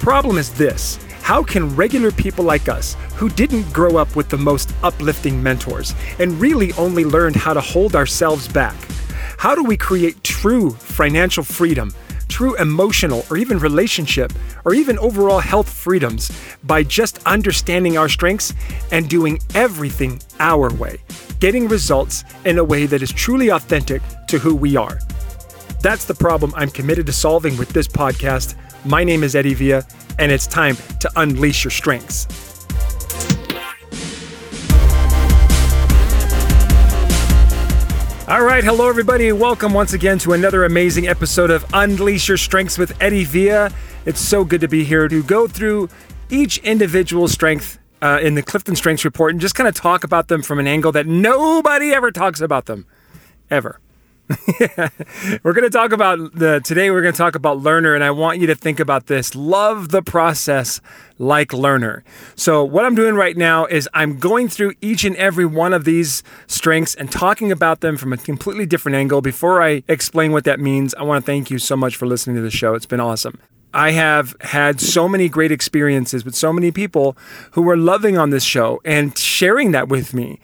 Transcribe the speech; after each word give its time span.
Problem 0.00 0.38
is 0.38 0.52
this 0.52 0.98
how 1.22 1.42
can 1.42 1.76
regular 1.76 2.10
people 2.10 2.44
like 2.44 2.70
us, 2.70 2.96
who 3.16 3.28
didn't 3.28 3.70
grow 3.70 3.98
up 3.98 4.16
with 4.16 4.30
the 4.30 4.38
most 4.38 4.72
uplifting 4.82 5.42
mentors 5.42 5.94
and 6.18 6.40
really 6.40 6.72
only 6.74 7.04
learned 7.04 7.36
how 7.36 7.52
to 7.52 7.60
hold 7.60 7.94
ourselves 7.94 8.48
back, 8.48 8.74
how 9.36 9.54
do 9.54 9.62
we 9.62 9.76
create 9.76 10.24
true 10.24 10.70
financial 10.70 11.44
freedom, 11.44 11.92
true 12.28 12.56
emotional 12.56 13.26
or 13.30 13.36
even 13.36 13.58
relationship 13.58 14.32
or 14.64 14.72
even 14.72 14.98
overall 15.00 15.38
health 15.40 15.68
freedoms 15.68 16.30
by 16.64 16.82
just 16.82 17.18
understanding 17.26 17.98
our 17.98 18.08
strengths 18.08 18.54
and 18.90 19.10
doing 19.10 19.38
everything 19.54 20.18
our 20.40 20.72
way, 20.74 20.96
getting 21.40 21.68
results 21.68 22.24
in 22.46 22.56
a 22.56 22.64
way 22.64 22.86
that 22.86 23.02
is 23.02 23.12
truly 23.12 23.50
authentic 23.50 24.00
to 24.28 24.38
who 24.38 24.54
we 24.54 24.76
are? 24.76 24.98
That's 25.82 26.06
the 26.06 26.14
problem 26.14 26.52
I'm 26.56 26.70
committed 26.70 27.06
to 27.06 27.12
solving 27.12 27.56
with 27.56 27.68
this 27.68 27.86
podcast. 27.86 28.56
My 28.84 29.02
name 29.02 29.24
is 29.24 29.34
Eddie 29.34 29.54
Villa, 29.54 29.84
and 30.18 30.30
it's 30.30 30.46
time 30.46 30.76
to 31.00 31.10
unleash 31.16 31.64
your 31.64 31.70
strengths. 31.72 32.26
All 38.28 38.44
right, 38.44 38.62
hello 38.62 38.88
everybody, 38.88 39.32
welcome 39.32 39.72
once 39.72 39.94
again 39.94 40.18
to 40.18 40.32
another 40.32 40.64
amazing 40.64 41.08
episode 41.08 41.50
of 41.50 41.64
Unleash 41.72 42.28
Your 42.28 42.36
Strengths 42.36 42.78
with 42.78 42.94
Eddie 43.02 43.24
Villa. 43.24 43.72
It's 44.04 44.20
so 44.20 44.44
good 44.44 44.60
to 44.60 44.68
be 44.68 44.84
here 44.84 45.08
to 45.08 45.22
go 45.22 45.48
through 45.48 45.88
each 46.30 46.58
individual 46.58 47.26
strength 47.26 47.78
uh, 48.00 48.20
in 48.22 48.34
the 48.34 48.42
Clifton 48.42 48.76
Strengths 48.76 49.04
Report 49.04 49.32
and 49.32 49.40
just 49.40 49.54
kind 49.54 49.66
of 49.66 49.74
talk 49.74 50.04
about 50.04 50.28
them 50.28 50.42
from 50.42 50.58
an 50.58 50.66
angle 50.66 50.92
that 50.92 51.06
nobody 51.06 51.92
ever 51.92 52.12
talks 52.12 52.40
about 52.40 52.66
them, 52.66 52.86
ever. 53.50 53.80
we're 55.42 55.54
going 55.54 55.64
to 55.64 55.70
talk 55.70 55.92
about 55.92 56.34
the 56.34 56.60
today 56.60 56.90
we're 56.90 57.00
going 57.00 57.14
to 57.14 57.18
talk 57.18 57.34
about 57.34 57.58
learner 57.58 57.94
and 57.94 58.04
I 58.04 58.10
want 58.10 58.40
you 58.40 58.46
to 58.48 58.54
think 58.54 58.78
about 58.78 59.06
this. 59.06 59.34
Love 59.34 59.88
the 59.88 60.02
process 60.02 60.82
like 61.18 61.54
learner. 61.54 62.04
So 62.36 62.62
what 62.62 62.84
I'm 62.84 62.94
doing 62.94 63.14
right 63.14 63.36
now 63.36 63.64
is 63.64 63.88
I'm 63.94 64.18
going 64.18 64.48
through 64.48 64.74
each 64.82 65.04
and 65.04 65.16
every 65.16 65.46
one 65.46 65.72
of 65.72 65.84
these 65.84 66.22
strengths 66.46 66.94
and 66.94 67.10
talking 67.10 67.50
about 67.50 67.80
them 67.80 67.96
from 67.96 68.12
a 68.12 68.18
completely 68.18 68.66
different 68.66 68.96
angle. 68.96 69.22
Before 69.22 69.62
I 69.62 69.82
explain 69.88 70.32
what 70.32 70.44
that 70.44 70.60
means, 70.60 70.94
I 70.94 71.04
want 71.04 71.24
to 71.24 71.26
thank 71.26 71.50
you 71.50 71.58
so 71.58 71.74
much 71.74 71.96
for 71.96 72.06
listening 72.06 72.36
to 72.36 72.42
the 72.42 72.50
show. 72.50 72.74
It's 72.74 72.86
been 72.86 73.00
awesome. 73.00 73.40
I 73.72 73.92
have 73.92 74.36
had 74.42 74.80
so 74.80 75.08
many 75.08 75.28
great 75.30 75.52
experiences 75.52 76.24
with 76.24 76.34
so 76.34 76.52
many 76.52 76.70
people 76.70 77.16
who 77.52 77.68
are 77.70 77.76
loving 77.76 78.18
on 78.18 78.30
this 78.30 78.44
show 78.44 78.80
and 78.84 79.16
sharing 79.16 79.72
that 79.72 79.88
with 79.88 80.12
me 80.12 80.38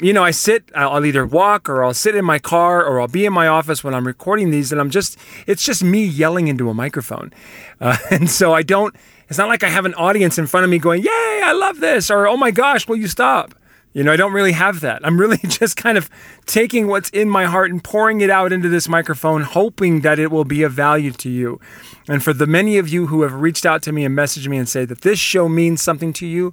you 0.00 0.12
know, 0.12 0.22
I 0.22 0.30
sit, 0.30 0.70
I'll 0.74 1.04
either 1.04 1.26
walk 1.26 1.68
or 1.68 1.82
I'll 1.82 1.94
sit 1.94 2.14
in 2.14 2.24
my 2.24 2.38
car 2.38 2.84
or 2.84 3.00
I'll 3.00 3.08
be 3.08 3.26
in 3.26 3.32
my 3.32 3.48
office 3.48 3.82
when 3.82 3.94
I'm 3.94 4.06
recording 4.06 4.50
these 4.50 4.70
and 4.70 4.80
I'm 4.80 4.90
just, 4.90 5.18
it's 5.46 5.64
just 5.64 5.82
me 5.82 6.04
yelling 6.04 6.48
into 6.48 6.70
a 6.70 6.74
microphone. 6.74 7.32
Uh, 7.80 7.96
and 8.10 8.28
so 8.28 8.52
I 8.52 8.64
don't, 8.64 8.92
it's 9.28 9.38
not 9.38 9.46
like 9.46 9.62
I 9.62 9.68
have 9.68 9.86
an 9.86 9.94
audience 9.94 10.36
in 10.36 10.48
front 10.48 10.64
of 10.64 10.70
me 10.70 10.80
going, 10.80 11.00
Yay, 11.00 11.40
I 11.44 11.52
love 11.52 11.78
this, 11.78 12.10
or 12.10 12.26
Oh 12.26 12.36
my 12.36 12.50
gosh, 12.50 12.88
will 12.88 12.96
you 12.96 13.06
stop? 13.06 13.54
You 13.92 14.02
know, 14.02 14.12
I 14.12 14.16
don't 14.16 14.32
really 14.32 14.50
have 14.50 14.80
that. 14.80 15.06
I'm 15.06 15.16
really 15.16 15.36
just 15.46 15.76
kind 15.76 15.96
of 15.96 16.10
taking 16.44 16.88
what's 16.88 17.08
in 17.10 17.30
my 17.30 17.44
heart 17.44 17.70
and 17.70 17.84
pouring 17.84 18.20
it 18.20 18.30
out 18.30 18.52
into 18.52 18.68
this 18.68 18.88
microphone, 18.88 19.42
hoping 19.42 20.00
that 20.00 20.18
it 20.18 20.32
will 20.32 20.44
be 20.44 20.64
of 20.64 20.72
value 20.72 21.12
to 21.12 21.30
you. 21.30 21.60
And 22.08 22.20
for 22.20 22.32
the 22.32 22.48
many 22.48 22.78
of 22.78 22.88
you 22.88 23.06
who 23.06 23.22
have 23.22 23.34
reached 23.34 23.64
out 23.64 23.80
to 23.82 23.92
me 23.92 24.04
and 24.04 24.18
messaged 24.18 24.48
me 24.48 24.56
and 24.56 24.68
say 24.68 24.84
that 24.84 25.02
this 25.02 25.20
show 25.20 25.48
means 25.48 25.80
something 25.80 26.12
to 26.14 26.26
you, 26.26 26.52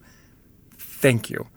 thank 0.77 1.31
you 1.31 1.47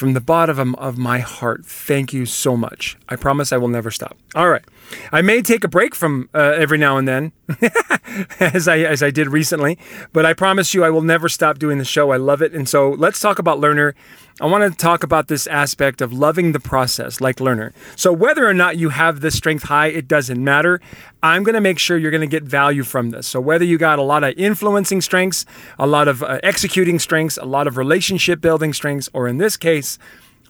from 0.00 0.14
the 0.14 0.20
bottom 0.20 0.74
of 0.76 0.96
my 0.96 1.18
heart, 1.18 1.66
thank 1.66 2.14
you 2.14 2.24
so 2.24 2.56
much. 2.56 2.96
I 3.06 3.16
promise 3.16 3.52
I 3.52 3.58
will 3.58 3.68
never 3.68 3.90
stop. 3.90 4.16
All 4.34 4.48
right. 4.48 4.64
I 5.12 5.22
may 5.22 5.42
take 5.42 5.64
a 5.64 5.68
break 5.68 5.94
from 5.94 6.28
uh, 6.34 6.38
every 6.38 6.78
now 6.78 6.96
and 6.96 7.06
then, 7.06 7.32
as 8.40 8.68
I 8.68 8.78
as 8.78 9.02
I 9.02 9.10
did 9.10 9.28
recently, 9.28 9.78
but 10.12 10.26
I 10.26 10.32
promise 10.34 10.74
you 10.74 10.84
I 10.84 10.90
will 10.90 11.02
never 11.02 11.28
stop 11.28 11.58
doing 11.58 11.78
the 11.78 11.84
show. 11.84 12.10
I 12.10 12.16
love 12.16 12.42
it. 12.42 12.52
And 12.52 12.68
so 12.68 12.90
let's 12.90 13.20
talk 13.20 13.38
about 13.38 13.58
Learner. 13.58 13.94
I 14.40 14.46
want 14.46 14.70
to 14.70 14.76
talk 14.76 15.02
about 15.02 15.28
this 15.28 15.46
aspect 15.46 16.00
of 16.00 16.14
loving 16.14 16.52
the 16.52 16.60
process 16.60 17.20
like 17.20 17.40
Learner. 17.40 17.74
So 17.94 18.10
whether 18.10 18.48
or 18.48 18.54
not 18.54 18.78
you 18.78 18.88
have 18.88 19.20
this 19.20 19.36
strength 19.36 19.64
high, 19.64 19.88
it 19.88 20.08
doesn't 20.08 20.42
matter. 20.42 20.80
I'm 21.22 21.42
going 21.42 21.54
to 21.54 21.60
make 21.60 21.78
sure 21.78 21.98
you're 21.98 22.10
going 22.10 22.22
to 22.22 22.26
get 22.26 22.44
value 22.44 22.82
from 22.82 23.10
this. 23.10 23.26
So 23.26 23.38
whether 23.38 23.66
you 23.66 23.76
got 23.76 23.98
a 23.98 24.02
lot 24.02 24.24
of 24.24 24.32
influencing 24.38 25.02
strengths, 25.02 25.44
a 25.78 25.86
lot 25.86 26.08
of 26.08 26.22
uh, 26.22 26.40
executing 26.42 26.98
strengths, 26.98 27.36
a 27.36 27.44
lot 27.44 27.66
of 27.66 27.76
relationship 27.76 28.40
building 28.40 28.72
strengths, 28.72 29.10
or 29.12 29.28
in 29.28 29.36
this 29.36 29.58
case, 29.58 29.98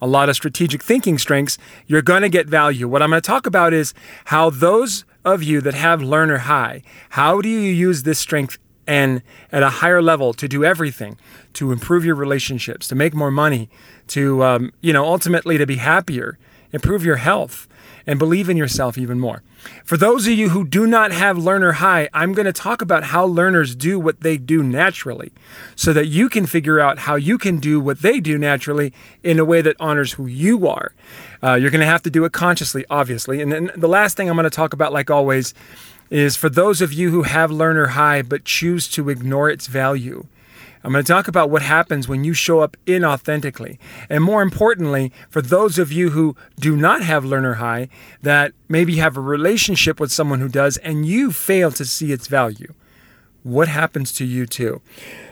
a 0.01 0.07
lot 0.07 0.29
of 0.29 0.37
strategic 0.37 0.83
thinking 0.83 1.19
strengths, 1.19 1.59
you're 1.87 2.03
going 2.03 2.23
to 2.23 2.29
get 2.29 2.47
value. 2.47 2.89
What 2.89 3.03
I'm 3.03 3.11
going 3.11 3.21
to 3.21 3.27
talk 3.27 3.47
about 3.47 3.73
is 3.73 3.95
how 4.27 4.51
those 4.51 5.05
of 5.25 5.43
you 5.43 5.61
that 5.61 5.75
have 5.75 6.03
learner 6.03 6.39
high, 6.39 6.83
how 7.11 7.41
do 7.41 7.49
you 7.49 7.61
use 7.61 8.03
this 8.05 8.19
strength 8.19 8.59
and 8.87 9.23
at 9.53 9.63
a 9.63 9.71
higher 9.71 10.03
level 10.03 10.33
to 10.35 10.49
do 10.49 10.65
everything 10.65 11.17
to 11.53 11.71
improve 11.71 12.05
your 12.05 12.15
relationships, 12.15 12.89
to 12.89 12.95
make 12.95 13.15
more 13.15 13.31
money, 13.31 13.69
to 14.09 14.43
um, 14.43 14.73
you 14.81 14.93
know 14.93 15.05
ultimately 15.05 15.59
to 15.59 15.67
be 15.67 15.77
happier, 15.77 16.39
improve 16.73 17.05
your 17.05 17.17
health, 17.17 17.69
and 18.07 18.19
believe 18.19 18.49
in 18.49 18.57
yourself 18.57 18.99
even 18.99 19.19
more. 19.19 19.43
For 19.85 19.97
those 19.97 20.27
of 20.27 20.33
you 20.33 20.51
who 20.51 20.67
do 20.67 20.87
not 20.87 21.13
have 21.13 21.37
learner 21.37 21.73
high, 21.73 22.09
I'm 22.13 22.33
going 22.33 22.47
to 22.47 22.53
talk 22.53 22.81
about 22.81 23.05
how 23.05 23.25
learners 23.25 23.75
do 23.75 24.01
what 24.01 24.21
they 24.21 24.37
do 24.37 24.63
naturally 24.63 25.33
so 25.77 25.93
that 25.93 26.07
you 26.07 26.29
can 26.29 26.47
figure 26.47 26.81
out 26.81 27.01
how 27.01 27.17
you 27.17 27.37
can 27.37 27.59
do 27.59 27.81
what 27.81 28.01
they 28.01 28.21
do 28.21 28.39
naturally 28.39 28.93
in 29.23 29.39
a 29.39 29.45
way 29.45 29.61
that 29.63 29.77
honors 29.79 30.15
who 30.15 30.27
you 30.27 30.67
are. 30.67 30.93
Uh, 31.43 31.55
you're 31.55 31.71
going 31.71 31.81
to 31.81 31.87
have 31.87 32.03
to 32.03 32.11
do 32.11 32.25
it 32.25 32.33
consciously, 32.33 32.85
obviously. 32.91 33.41
And 33.41 33.53
then 33.53 33.71
the 33.77 33.89
last 33.89 34.17
thing 34.17 34.29
I'm 34.29 34.37
going 34.37 34.45
to 34.45 34.51
talk 34.51 34.73
about, 34.73 34.93
like 34.93 35.11
always, 35.11 35.55
is 36.11 36.37
for 36.37 36.49
those 36.49 36.81
of 36.81 36.93
you 36.93 37.11
who 37.11 37.23
have 37.23 37.51
learner 37.51 37.89
high 37.89 38.23
but 38.23 38.45
choose 38.45 38.89
to 38.89 39.09
ignore 39.09 39.49
its 39.49 39.67
value. 39.67 40.27
I'm 40.83 40.93
going 40.93 41.05
to 41.05 41.13
talk 41.13 41.29
about 41.29 41.51
what 41.51 41.63
happens 41.63 42.09
when 42.09 42.25
you 42.25 42.33
show 42.33 42.61
up 42.61 42.77
inauthentically. 42.87 43.79
And 44.09 44.25
more 44.25 44.43
importantly, 44.43 45.13
for 45.29 45.43
those 45.43 45.79
of 45.79 45.93
you 45.93 46.11
who 46.11 46.37
do 46.59 46.75
not 46.75 47.03
have 47.03 47.25
learner 47.25 47.55
high, 47.55 47.89
that 48.23 48.53
maybe 48.69 48.97
have 48.97 49.17
a 49.17 49.21
relationship 49.21 50.01
with 50.01 50.11
someone 50.11 50.41
who 50.41 50.49
does 50.49 50.79
and 50.79 51.05
you 51.05 51.33
fail 51.33 51.71
to 51.73 51.85
see 51.85 52.13
its 52.13 52.29
value. 52.29 52.73
What 53.43 53.69
happens 53.69 54.13
to 54.13 54.25
you 54.25 54.47
too? 54.47 54.83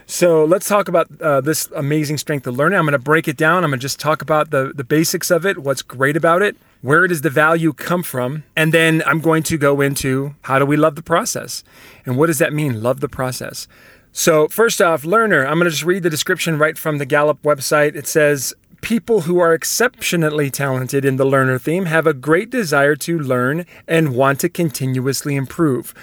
So 0.05 0.43
let's 0.43 0.67
talk 0.67 0.87
about 0.87 1.07
uh, 1.21 1.41
this 1.41 1.69
amazing 1.75 2.17
strength 2.17 2.47
of 2.47 2.57
learning. 2.57 2.79
I'm 2.79 2.85
going 2.85 2.93
to 2.93 2.99
break 2.99 3.27
it 3.27 3.37
down. 3.37 3.63
I'm 3.63 3.69
going 3.69 3.79
to 3.79 3.83
just 3.83 3.99
talk 3.99 4.23
about 4.23 4.49
the, 4.49 4.71
the 4.73 4.83
basics 4.83 5.29
of 5.29 5.45
it, 5.45 5.59
what's 5.59 5.83
great 5.83 6.17
about 6.17 6.41
it, 6.41 6.57
where 6.81 7.05
does 7.05 7.21
the 7.21 7.29
value 7.29 7.73
come 7.73 8.01
from, 8.01 8.43
and 8.55 8.73
then 8.73 9.03
I'm 9.05 9.19
going 9.19 9.43
to 9.43 9.57
go 9.57 9.81
into 9.81 10.33
how 10.43 10.57
do 10.57 10.65
we 10.65 10.77
love 10.77 10.95
the 10.95 11.03
process 11.03 11.63
and 12.05 12.17
what 12.17 12.25
does 12.27 12.39
that 12.39 12.53
mean, 12.53 12.81
love 12.81 13.01
the 13.01 13.09
process. 13.09 13.67
So, 14.11 14.47
first 14.47 14.81
off, 14.81 15.05
learner, 15.05 15.45
I'm 15.45 15.59
going 15.59 15.65
to 15.65 15.71
just 15.71 15.85
read 15.85 16.03
the 16.03 16.09
description 16.09 16.57
right 16.57 16.77
from 16.77 16.97
the 16.97 17.05
Gallup 17.05 17.41
website. 17.43 17.95
It 17.95 18.07
says, 18.07 18.53
People 18.81 19.21
who 19.21 19.39
are 19.39 19.53
exceptionally 19.53 20.49
talented 20.49 21.03
in 21.03 21.17
the 21.17 21.25
learner 21.25 21.59
theme 21.59 21.85
have 21.85 22.07
a 22.07 22.13
great 22.13 22.49
desire 22.49 22.95
to 22.95 23.19
learn 23.19 23.65
and 23.87 24.15
want 24.15 24.39
to 24.39 24.49
continuously 24.49 25.35
improve. 25.35 25.93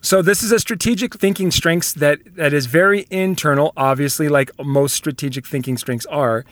So 0.00 0.20
this 0.20 0.42
is 0.42 0.50
a 0.50 0.58
strategic 0.58 1.14
thinking 1.14 1.50
strengths 1.50 1.92
that 1.94 2.18
that 2.34 2.52
is 2.52 2.66
very 2.66 3.06
internal, 3.08 3.72
obviously 3.76 4.28
like 4.28 4.50
most 4.62 4.94
strategic 4.94 5.46
thinking 5.46 5.78
strengths 5.78 6.06
are. 6.06 6.44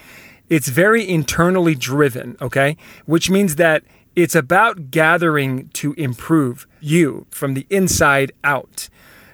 It's 0.48 0.68
very 0.68 1.06
internally 1.06 1.74
driven, 1.74 2.36
okay? 2.40 2.76
Which 3.04 3.28
means 3.28 3.56
that 3.56 3.82
it's 4.14 4.34
about 4.34 4.90
gathering 4.90 5.68
to 5.74 5.94
improve 5.94 6.66
you 6.80 7.26
from 7.30 7.54
the 7.54 7.66
inside 7.70 8.32
out. 8.44 8.88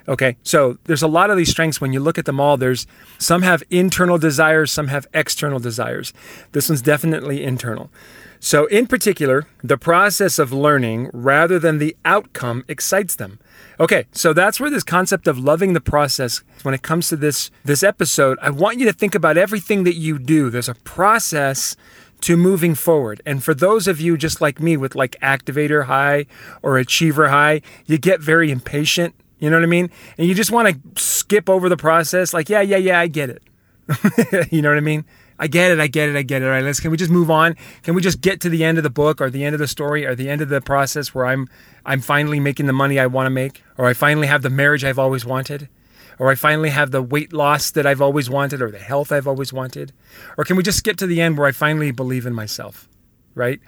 Okay, 0.09 0.37
so 0.41 0.79
there's 0.85 1.03
a 1.03 1.07
lot 1.07 1.29
of 1.29 1.37
these 1.37 1.51
strengths 1.51 1.79
when 1.79 1.93
you 1.93 1.99
look 1.99 2.17
at 2.17 2.25
them 2.25 2.39
all. 2.39 2.57
There's 2.57 2.87
some 3.19 3.43
have 3.43 3.61
internal 3.69 4.17
desires, 4.17 4.71
some 4.71 4.87
have 4.87 5.05
external 5.13 5.59
desires. 5.59 6.13
This 6.51 6.67
one's 6.67 6.81
definitely 6.81 7.43
internal. 7.43 7.91
So, 8.39 8.65
in 8.67 8.87
particular, 8.87 9.45
the 9.63 9.77
process 9.77 10.39
of 10.39 10.51
learning 10.51 11.11
rather 11.13 11.59
than 11.59 11.77
the 11.77 11.95
outcome 12.05 12.63
excites 12.67 13.15
them. 13.15 13.37
Okay, 13.79 14.07
so 14.11 14.33
that's 14.33 14.59
where 14.59 14.71
this 14.71 14.83
concept 14.83 15.27
of 15.27 15.37
loving 15.37 15.73
the 15.73 15.81
process, 15.81 16.41
when 16.63 16.73
it 16.73 16.81
comes 16.81 17.09
to 17.09 17.15
this, 17.15 17.51
this 17.63 17.83
episode, 17.83 18.39
I 18.41 18.49
want 18.49 18.79
you 18.79 18.85
to 18.85 18.93
think 18.93 19.13
about 19.13 19.37
everything 19.37 19.83
that 19.83 19.95
you 19.95 20.17
do. 20.17 20.49
There's 20.49 20.69
a 20.69 20.75
process 20.75 21.75
to 22.21 22.35
moving 22.35 22.75
forward. 22.75 23.21
And 23.25 23.43
for 23.43 23.53
those 23.53 23.87
of 23.87 24.01
you 24.01 24.17
just 24.17 24.41
like 24.41 24.59
me 24.59 24.75
with 24.75 24.95
like 24.95 25.19
activator 25.21 25.85
high 25.85 26.25
or 26.61 26.77
achiever 26.77 27.29
high, 27.29 27.61
you 27.85 27.97
get 27.97 28.21
very 28.21 28.51
impatient. 28.51 29.15
You 29.39 29.49
know 29.49 29.57
what 29.57 29.63
I 29.63 29.67
mean? 29.67 29.89
And 30.17 30.27
you 30.27 30.35
just 30.35 30.51
want 30.51 30.67
to 30.67 31.01
skip 31.01 31.49
over 31.49 31.69
the 31.69 31.77
process. 31.77 32.33
Like, 32.33 32.49
yeah, 32.49 32.61
yeah, 32.61 32.77
yeah, 32.77 32.99
I 32.99 33.07
get 33.07 33.29
it. 33.29 33.43
you 34.51 34.61
know 34.61 34.69
what 34.69 34.77
I 34.77 34.81
mean? 34.81 35.05
I 35.41 35.47
get 35.47 35.71
it, 35.71 35.79
I 35.79 35.87
get 35.87 36.09
it, 36.09 36.17
I 36.17 36.21
get 36.21 36.41
it. 36.41 36.45
All 36.45 36.51
right, 36.51 36.63
let's 36.63 36.81
can 36.81 36.91
we 36.91 36.97
just 36.97 37.09
move 37.09 37.31
on? 37.31 37.55
Can 37.83 37.95
we 37.95 38.01
just 38.01 38.19
get 38.19 38.41
to 38.41 38.49
the 38.49 38.65
end 38.65 38.77
of 38.77 38.83
the 38.83 38.89
book 38.89 39.21
or 39.21 39.29
the 39.29 39.45
end 39.45 39.55
of 39.55 39.59
the 39.59 39.69
story 39.69 40.05
or 40.05 40.13
the 40.13 40.29
end 40.29 40.41
of 40.41 40.49
the 40.49 40.59
process 40.59 41.15
where 41.15 41.25
I'm 41.25 41.47
I'm 41.85 42.01
finally 42.01 42.41
making 42.41 42.65
the 42.65 42.73
money 42.73 42.99
I 42.99 43.07
want 43.07 43.27
to 43.27 43.29
make 43.29 43.63
or 43.77 43.85
I 43.85 43.93
finally 43.93 44.27
have 44.27 44.41
the 44.41 44.49
marriage 44.49 44.83
I've 44.83 44.99
always 44.99 45.25
wanted? 45.25 45.69
Or 46.19 46.29
I 46.29 46.35
finally 46.35 46.69
have 46.69 46.91
the 46.91 47.01
weight 47.01 47.31
loss 47.31 47.71
that 47.71 47.85
I've 47.85 48.01
always 48.01 48.29
wanted 48.29 48.61
or 48.61 48.69
the 48.69 48.79
health 48.79 49.09
I've 49.09 49.27
always 49.27 49.53
wanted? 49.53 49.93
Or 50.37 50.43
can 50.43 50.57
we 50.57 50.63
just 50.63 50.83
get 50.83 50.97
to 50.97 51.07
the 51.07 51.21
end 51.21 51.37
where 51.37 51.47
I 51.47 51.53
finally 51.53 51.91
believe 51.91 52.25
in 52.25 52.33
myself? 52.33 52.89
Right? 53.35 53.61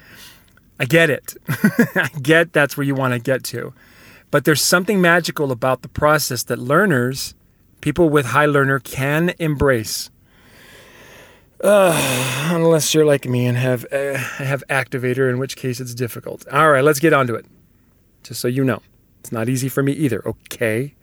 I 0.78 0.84
get 0.84 1.10
it. 1.10 1.34
I 1.48 2.10
get 2.22 2.52
that's 2.52 2.76
where 2.76 2.84
you 2.84 2.96
want 2.96 3.14
to 3.14 3.20
get 3.20 3.46
to. 3.46 3.74
But 4.32 4.46
there's 4.46 4.62
something 4.62 5.02
magical 5.02 5.52
about 5.52 5.82
the 5.82 5.90
process 5.90 6.44
that 6.44 6.58
learners 6.58 7.36
people 7.82 8.10
with 8.10 8.28
high 8.28 8.46
learner 8.46 8.80
can 8.80 9.34
embrace. 9.40 10.10
Uh, 11.64 12.50
unless 12.52 12.94
you're 12.94 13.06
like 13.06 13.28
me 13.28 13.46
and 13.46 13.58
have 13.58 13.86
uh, 13.92 14.18
have 14.18 14.64
activator, 14.68 15.30
in 15.30 15.38
which 15.38 15.56
case 15.56 15.80
it's 15.80 15.94
difficult. 15.94 16.48
All 16.52 16.72
right, 16.72 16.84
let's 16.84 17.00
get 17.00 17.14
on 17.14 17.28
to 17.28 17.36
it. 17.36 17.46
Just 18.24 18.40
so 18.40 18.48
you 18.48 18.64
know, 18.64 18.82
it's 19.20 19.32
not 19.32 19.50
easy 19.50 19.70
for 19.70 19.84
me 19.84 19.92
either. 19.92 20.28
Okay, 20.28 20.96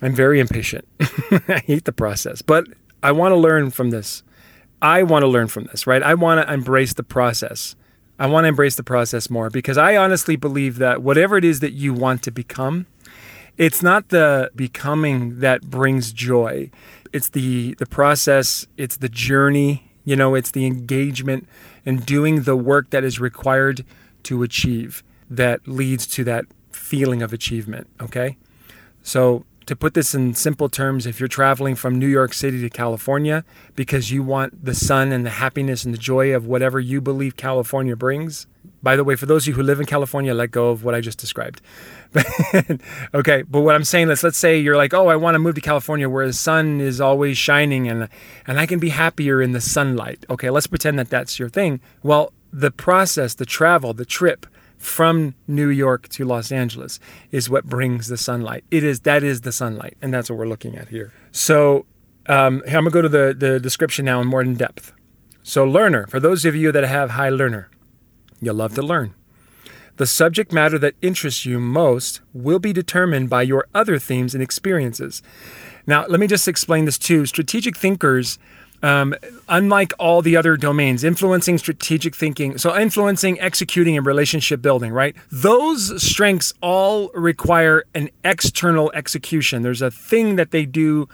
I'm 0.00 0.14
very 0.14 0.40
impatient. 0.40 0.88
I 1.48 1.62
hate 1.64 1.84
the 1.84 1.92
process, 1.92 2.42
but 2.42 2.66
I 3.02 3.12
want 3.12 3.32
to 3.32 3.36
learn 3.36 3.70
from 3.70 3.90
this. 3.90 4.22
I 4.80 5.04
want 5.04 5.22
to 5.22 5.28
learn 5.28 5.46
from 5.46 5.64
this, 5.64 5.86
right? 5.86 6.02
I 6.02 6.14
want 6.14 6.44
to 6.44 6.52
embrace 6.52 6.94
the 6.94 7.04
process. 7.04 7.76
I 8.22 8.26
want 8.26 8.44
to 8.44 8.48
embrace 8.50 8.76
the 8.76 8.84
process 8.84 9.28
more 9.28 9.50
because 9.50 9.76
I 9.76 9.96
honestly 9.96 10.36
believe 10.36 10.78
that 10.78 11.02
whatever 11.02 11.36
it 11.36 11.44
is 11.44 11.58
that 11.58 11.72
you 11.72 11.92
want 11.92 12.22
to 12.22 12.30
become, 12.30 12.86
it's 13.58 13.82
not 13.82 14.10
the 14.10 14.48
becoming 14.54 15.40
that 15.40 15.62
brings 15.62 16.12
joy. 16.12 16.70
It's 17.12 17.30
the 17.30 17.74
the 17.80 17.86
process, 17.86 18.68
it's 18.76 18.98
the 18.98 19.08
journey, 19.08 19.90
you 20.04 20.14
know, 20.14 20.36
it's 20.36 20.52
the 20.52 20.66
engagement 20.66 21.48
and 21.84 22.06
doing 22.06 22.42
the 22.42 22.54
work 22.54 22.90
that 22.90 23.02
is 23.02 23.18
required 23.18 23.84
to 24.22 24.44
achieve 24.44 25.02
that 25.28 25.66
leads 25.66 26.06
to 26.06 26.22
that 26.22 26.44
feeling 26.70 27.22
of 27.22 27.32
achievement, 27.32 27.88
okay? 28.00 28.36
So 29.02 29.44
to 29.66 29.76
put 29.76 29.94
this 29.94 30.14
in 30.14 30.34
simple 30.34 30.68
terms, 30.68 31.06
if 31.06 31.20
you're 31.20 31.28
traveling 31.28 31.74
from 31.74 31.98
New 31.98 32.08
York 32.08 32.32
City 32.34 32.60
to 32.60 32.70
California 32.70 33.44
because 33.74 34.10
you 34.10 34.22
want 34.22 34.64
the 34.64 34.74
sun 34.74 35.12
and 35.12 35.24
the 35.24 35.30
happiness 35.30 35.84
and 35.84 35.94
the 35.94 35.98
joy 35.98 36.34
of 36.34 36.46
whatever 36.46 36.80
you 36.80 37.00
believe 37.00 37.36
California 37.36 37.96
brings, 37.96 38.46
by 38.82 38.96
the 38.96 39.04
way, 39.04 39.14
for 39.14 39.26
those 39.26 39.44
of 39.44 39.48
you 39.48 39.54
who 39.54 39.62
live 39.62 39.78
in 39.78 39.86
California, 39.86 40.34
let 40.34 40.50
go 40.50 40.70
of 40.70 40.82
what 40.82 40.94
I 40.94 41.00
just 41.00 41.18
described. 41.18 41.60
okay, 43.14 43.42
but 43.42 43.60
what 43.60 43.74
I'm 43.74 43.84
saying 43.84 44.10
is, 44.10 44.22
let's 44.24 44.36
say 44.36 44.58
you're 44.58 44.76
like, 44.76 44.92
oh, 44.92 45.08
I 45.08 45.16
want 45.16 45.36
to 45.36 45.38
move 45.38 45.54
to 45.54 45.60
California 45.60 46.08
where 46.08 46.26
the 46.26 46.32
sun 46.32 46.80
is 46.80 47.00
always 47.00 47.38
shining 47.38 47.88
and 47.88 48.08
and 48.46 48.58
I 48.58 48.66
can 48.66 48.80
be 48.80 48.90
happier 48.90 49.40
in 49.40 49.52
the 49.52 49.60
sunlight. 49.60 50.24
Okay, 50.28 50.50
let's 50.50 50.66
pretend 50.66 50.98
that 50.98 51.10
that's 51.10 51.38
your 51.38 51.48
thing. 51.48 51.80
Well, 52.02 52.32
the 52.52 52.70
process, 52.70 53.34
the 53.34 53.46
travel, 53.46 53.94
the 53.94 54.04
trip 54.04 54.46
from 54.82 55.34
New 55.46 55.68
York 55.68 56.08
to 56.08 56.24
Los 56.24 56.50
Angeles 56.50 56.98
is 57.30 57.48
what 57.48 57.64
brings 57.64 58.08
the 58.08 58.16
sunlight. 58.16 58.64
It 58.70 58.82
is 58.82 59.00
that 59.00 59.22
is 59.22 59.42
the 59.42 59.52
sunlight, 59.52 59.96
and 60.02 60.12
that's 60.12 60.28
what 60.28 60.38
we're 60.38 60.48
looking 60.48 60.76
at 60.76 60.88
here. 60.88 61.12
So 61.30 61.86
um, 62.26 62.62
I'm 62.66 62.72
gonna 62.72 62.90
go 62.90 63.00
to 63.02 63.08
the 63.08 63.34
the 63.36 63.60
description 63.60 64.04
now 64.04 64.20
in 64.20 64.26
more 64.26 64.42
in 64.42 64.56
depth. 64.56 64.92
So 65.44 65.64
learner, 65.64 66.06
for 66.08 66.18
those 66.18 66.44
of 66.44 66.56
you 66.56 66.72
that 66.72 66.82
have 66.82 67.10
high 67.10 67.30
learner, 67.30 67.70
you'll 68.40 68.56
love 68.56 68.74
to 68.74 68.82
learn. 68.82 69.14
The 69.98 70.06
subject 70.06 70.52
matter 70.52 70.78
that 70.78 70.94
interests 71.00 71.46
you 71.46 71.60
most 71.60 72.20
will 72.32 72.58
be 72.58 72.72
determined 72.72 73.30
by 73.30 73.42
your 73.42 73.66
other 73.74 73.98
themes 73.98 74.34
and 74.34 74.42
experiences. 74.42 75.22
Now, 75.86 76.06
let 76.06 76.18
me 76.18 76.26
just 76.26 76.48
explain 76.48 76.86
this 76.86 76.98
too. 76.98 77.26
Strategic 77.26 77.76
thinkers 77.76 78.38
um, 78.82 79.14
unlike 79.48 79.92
all 79.98 80.22
the 80.22 80.36
other 80.36 80.56
domains, 80.56 81.04
influencing 81.04 81.58
strategic 81.58 82.16
thinking, 82.16 82.58
so 82.58 82.76
influencing, 82.76 83.40
executing, 83.40 83.96
and 83.96 84.04
relationship 84.04 84.60
building, 84.60 84.92
right? 84.92 85.14
Those 85.30 86.02
strengths 86.02 86.52
all 86.60 87.10
require 87.14 87.84
an 87.94 88.10
external 88.24 88.90
execution. 88.92 89.62
There's 89.62 89.82
a 89.82 89.90
thing 89.90 90.36
that 90.36 90.50
they 90.50 90.66
do 90.66 91.08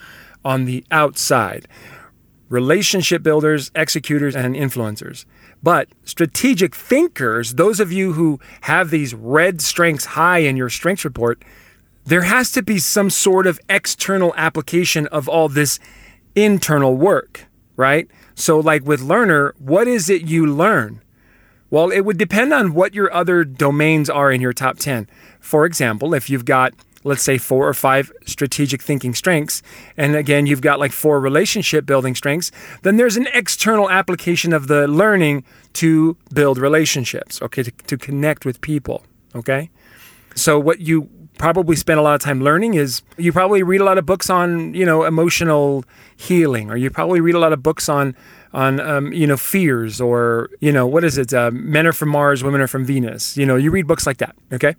on 0.44 0.64
the 0.64 0.84
outside. 0.90 1.68
Relationship 2.48 3.22
builders, 3.22 3.70
executors, 3.74 4.34
and 4.34 4.54
influencers. 4.54 5.26
But 5.62 5.88
strategic 6.04 6.74
thinkers, 6.74 7.54
those 7.54 7.80
of 7.80 7.92
you 7.92 8.14
who 8.14 8.40
have 8.62 8.88
these 8.88 9.12
red 9.12 9.60
strengths 9.60 10.06
high 10.06 10.38
in 10.38 10.56
your 10.56 10.70
strengths 10.70 11.04
report, 11.04 11.42
there 12.06 12.22
has 12.22 12.50
to 12.52 12.62
be 12.62 12.78
some 12.78 13.10
sort 13.10 13.46
of 13.46 13.60
external 13.68 14.32
application 14.36 15.06
of 15.08 15.28
all 15.28 15.50
this 15.50 15.78
internal 16.34 16.96
work 16.96 17.47
right? 17.78 18.10
So, 18.34 18.58
like 18.58 18.84
with 18.84 19.00
learner, 19.00 19.54
what 19.58 19.88
is 19.88 20.10
it 20.10 20.22
you 20.22 20.44
learn? 20.44 21.00
Well, 21.70 21.90
it 21.90 22.00
would 22.00 22.18
depend 22.18 22.52
on 22.52 22.74
what 22.74 22.92
your 22.92 23.10
other 23.12 23.44
domains 23.44 24.10
are 24.10 24.32
in 24.32 24.40
your 24.40 24.52
top 24.52 24.78
10. 24.78 25.08
For 25.38 25.64
example, 25.64 26.12
if 26.12 26.28
you've 26.28 26.44
got, 26.44 26.74
let's 27.04 27.22
say, 27.22 27.38
four 27.38 27.68
or 27.68 27.74
five 27.74 28.10
strategic 28.26 28.82
thinking 28.82 29.14
strengths, 29.14 29.62
and 29.96 30.16
again, 30.16 30.46
you've 30.46 30.60
got 30.60 30.80
like 30.80 30.92
four 30.92 31.20
relationship 31.20 31.86
building 31.86 32.14
strengths, 32.14 32.50
then 32.82 32.96
there's 32.96 33.16
an 33.16 33.28
external 33.32 33.88
application 33.90 34.52
of 34.52 34.66
the 34.66 34.88
learning 34.88 35.44
to 35.74 36.16
build 36.34 36.58
relationships, 36.58 37.40
okay, 37.42 37.62
to, 37.62 37.70
to 37.70 37.96
connect 37.96 38.44
with 38.44 38.60
people, 38.60 39.04
okay? 39.34 39.70
So, 40.34 40.58
what 40.58 40.80
you 40.80 41.08
probably 41.38 41.76
spend 41.76 41.98
a 41.98 42.02
lot 42.02 42.14
of 42.14 42.20
time 42.20 42.42
learning 42.42 42.74
is 42.74 43.02
you 43.16 43.32
probably 43.32 43.62
read 43.62 43.80
a 43.80 43.84
lot 43.84 43.96
of 43.96 44.04
books 44.04 44.28
on 44.28 44.74
you 44.74 44.84
know 44.84 45.04
emotional 45.04 45.84
healing 46.16 46.70
or 46.70 46.76
you 46.76 46.90
probably 46.90 47.20
read 47.20 47.34
a 47.34 47.38
lot 47.38 47.52
of 47.52 47.62
books 47.62 47.88
on 47.88 48.14
on 48.52 48.80
um, 48.80 49.12
you 49.12 49.26
know 49.26 49.36
fears 49.36 50.00
or 50.00 50.50
you 50.60 50.72
know 50.72 50.86
what 50.86 51.04
is 51.04 51.16
it? 51.16 51.32
Uh, 51.32 51.50
men 51.52 51.86
are 51.86 51.92
from 51.92 52.08
mars 52.10 52.42
women 52.42 52.60
are 52.60 52.66
from 52.66 52.84
venus. 52.84 53.36
You 53.36 53.46
know 53.46 53.56
you 53.56 53.70
read 53.70 53.86
books 53.86 54.06
like 54.06 54.18
that 54.18 54.34
okay? 54.52 54.74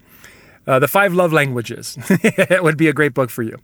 Uh, 0.67 0.77
the 0.77 0.88
five 0.88 1.13
love 1.13 1.33
languages 1.33 1.97
would 2.62 2.77
be 2.77 2.88
a 2.88 2.94
great 2.94 3.13
book 3.13 3.29
for 3.29 3.41
you. 3.41 3.57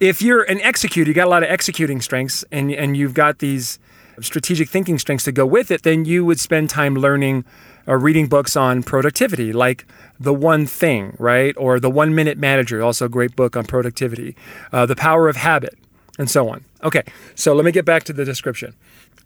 If 0.00 0.22
you're 0.22 0.42
an 0.44 0.60
executor 0.60 1.10
you 1.10 1.14
got 1.14 1.26
a 1.26 1.30
lot 1.30 1.42
of 1.42 1.50
executing 1.50 2.00
strengths 2.00 2.44
and 2.52 2.72
and 2.72 2.96
you've 2.96 3.14
got 3.14 3.40
these 3.40 3.78
strategic 4.20 4.68
thinking 4.68 4.98
strengths 4.98 5.24
to 5.24 5.32
go 5.32 5.44
with 5.44 5.70
it 5.70 5.82
then 5.82 6.04
you 6.04 6.24
would 6.24 6.38
spend 6.38 6.70
time 6.70 6.94
learning 6.94 7.44
reading 7.86 8.28
books 8.28 8.56
on 8.56 8.82
productivity, 8.82 9.52
like 9.52 9.86
The 10.18 10.34
One 10.34 10.66
Thing, 10.66 11.16
right? 11.18 11.54
Or 11.56 11.80
The 11.80 11.90
One 11.90 12.14
Minute 12.14 12.38
Manager, 12.38 12.82
also 12.82 13.06
a 13.06 13.08
great 13.08 13.34
book 13.34 13.56
on 13.56 13.64
productivity, 13.64 14.36
uh, 14.72 14.86
The 14.86 14.96
Power 14.96 15.28
of 15.28 15.36
Habit, 15.36 15.78
and 16.18 16.30
so 16.30 16.48
on. 16.48 16.64
Okay, 16.82 17.02
so 17.34 17.54
let 17.54 17.64
me 17.64 17.72
get 17.72 17.84
back 17.84 18.04
to 18.04 18.12
the 18.12 18.24
description. 18.24 18.74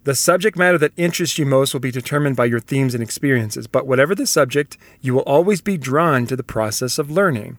The 0.04 0.14
subject 0.14 0.56
matter 0.56 0.78
that 0.78 0.92
interests 0.96 1.36
you 1.38 1.44
most 1.44 1.72
will 1.72 1.80
be 1.80 1.90
determined 1.90 2.36
by 2.36 2.44
your 2.44 2.60
themes 2.60 2.94
and 2.94 3.02
experiences, 3.02 3.66
but 3.66 3.86
whatever 3.86 4.14
the 4.14 4.26
subject, 4.26 4.78
you 5.00 5.14
will 5.14 5.22
always 5.22 5.60
be 5.60 5.76
drawn 5.76 6.26
to 6.26 6.36
the 6.36 6.44
process 6.44 6.98
of 6.98 7.10
learning. 7.10 7.58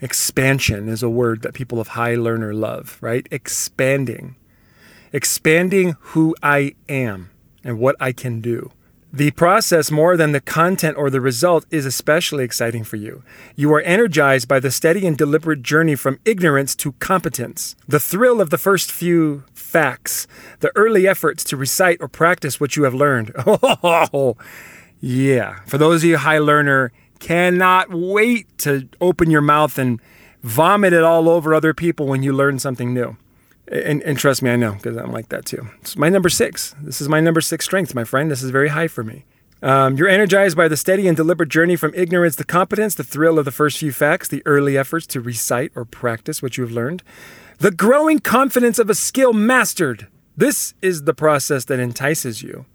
Expansion 0.00 0.88
is 0.88 1.02
a 1.02 1.10
word 1.10 1.42
that 1.42 1.54
people 1.54 1.80
of 1.80 1.88
high 1.88 2.14
learner 2.14 2.54
love, 2.54 2.98
right? 3.00 3.28
Expanding. 3.30 4.36
Expanding 5.12 5.96
who 6.00 6.34
I 6.42 6.74
am 6.88 7.30
and 7.62 7.78
what 7.78 7.96
I 8.00 8.12
can 8.12 8.40
do. 8.40 8.72
The 9.14 9.30
process, 9.30 9.92
more 9.92 10.16
than 10.16 10.32
the 10.32 10.40
content 10.40 10.96
or 10.96 11.08
the 11.08 11.20
result, 11.20 11.66
is 11.70 11.86
especially 11.86 12.42
exciting 12.42 12.82
for 12.82 12.96
you. 12.96 13.22
You 13.54 13.72
are 13.72 13.80
energized 13.82 14.48
by 14.48 14.58
the 14.58 14.72
steady 14.72 15.06
and 15.06 15.16
deliberate 15.16 15.62
journey 15.62 15.94
from 15.94 16.18
ignorance 16.24 16.74
to 16.74 16.94
competence. 16.94 17.76
The 17.86 18.00
thrill 18.00 18.40
of 18.40 18.50
the 18.50 18.58
first 18.58 18.90
few 18.90 19.44
facts, 19.54 20.26
the 20.58 20.72
early 20.74 21.06
efforts 21.06 21.44
to 21.44 21.56
recite 21.56 21.98
or 22.00 22.08
practice 22.08 22.58
what 22.58 22.74
you 22.74 22.82
have 22.82 22.94
learned. 22.94 23.30
Oh, 23.86 24.36
yeah. 25.00 25.60
For 25.66 25.78
those 25.78 26.02
of 26.02 26.10
you 26.10 26.16
high 26.16 26.38
learner, 26.38 26.90
cannot 27.20 27.94
wait 27.94 28.46
to 28.58 28.88
open 29.00 29.30
your 29.30 29.42
mouth 29.42 29.78
and 29.78 30.00
vomit 30.42 30.92
it 30.92 31.04
all 31.04 31.28
over 31.28 31.54
other 31.54 31.72
people 31.72 32.06
when 32.06 32.24
you 32.24 32.32
learn 32.32 32.58
something 32.58 32.92
new. 32.92 33.16
And, 33.68 34.02
and 34.02 34.18
trust 34.18 34.42
me, 34.42 34.50
I 34.50 34.56
know 34.56 34.72
because 34.72 34.96
I'm 34.96 35.12
like 35.12 35.30
that 35.30 35.46
too. 35.46 35.68
It's 35.80 35.96
my 35.96 36.08
number 36.08 36.28
six. 36.28 36.74
This 36.82 37.00
is 37.00 37.08
my 37.08 37.20
number 37.20 37.40
six 37.40 37.64
strength, 37.64 37.94
my 37.94 38.04
friend. 38.04 38.30
This 38.30 38.42
is 38.42 38.50
very 38.50 38.68
high 38.68 38.88
for 38.88 39.02
me. 39.02 39.24
Um, 39.62 39.96
you're 39.96 40.08
energized 40.08 40.56
by 40.56 40.68
the 40.68 40.76
steady 40.76 41.08
and 41.08 41.16
deliberate 41.16 41.48
journey 41.48 41.74
from 41.74 41.92
ignorance 41.94 42.36
to 42.36 42.44
competence, 42.44 42.94
the 42.94 43.04
thrill 43.04 43.38
of 43.38 43.46
the 43.46 43.50
first 43.50 43.78
few 43.78 43.92
facts, 43.92 44.28
the 44.28 44.42
early 44.44 44.76
efforts 44.76 45.06
to 45.08 45.20
recite 45.22 45.72
or 45.74 45.86
practice 45.86 46.42
what 46.42 46.58
you 46.58 46.64
have 46.64 46.72
learned, 46.72 47.02
the 47.58 47.70
growing 47.70 48.18
confidence 48.18 48.78
of 48.78 48.90
a 48.90 48.94
skill 48.94 49.32
mastered. 49.32 50.08
This 50.36 50.74
is 50.82 51.04
the 51.04 51.14
process 51.14 51.64
that 51.66 51.80
entices 51.80 52.42
you. 52.42 52.66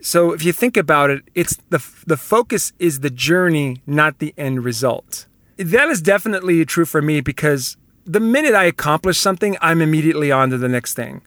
So 0.00 0.32
if 0.32 0.42
you 0.42 0.52
think 0.52 0.76
about 0.76 1.10
it, 1.10 1.24
it's 1.34 1.56
the 1.68 1.84
the 2.06 2.16
focus 2.16 2.72
is 2.78 3.00
the 3.00 3.10
journey, 3.10 3.82
not 3.86 4.18
the 4.18 4.32
end 4.38 4.64
result. 4.64 5.26
That 5.56 5.88
is 5.88 6.00
definitely 6.00 6.64
true 6.64 6.84
for 6.84 7.02
me 7.02 7.20
because 7.20 7.76
the 8.08 8.20
minute 8.20 8.54
I 8.54 8.64
accomplish 8.64 9.18
something, 9.18 9.56
I'm 9.60 9.82
immediately 9.82 10.32
on 10.32 10.50
to 10.50 10.58
the 10.58 10.68
next 10.68 10.94
thing. 10.94 11.20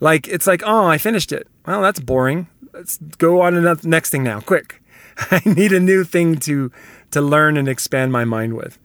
Like 0.00 0.28
it's 0.28 0.46
like, 0.46 0.62
oh, 0.64 0.86
I 0.86 0.98
finished 0.98 1.32
it. 1.32 1.46
Well, 1.66 1.80
that's 1.80 2.00
boring. 2.00 2.48
Let's 2.72 2.98
go 3.18 3.40
on 3.40 3.54
to 3.54 3.60
the 3.60 3.88
next 3.88 4.10
thing 4.10 4.24
now, 4.24 4.40
quick. 4.40 4.82
I 5.30 5.40
need 5.44 5.72
a 5.72 5.80
new 5.80 6.04
thing 6.04 6.36
to 6.40 6.70
to 7.12 7.20
learn 7.20 7.56
and 7.56 7.68
expand 7.68 8.12
my 8.12 8.24
mind 8.24 8.54
with. 8.54 8.78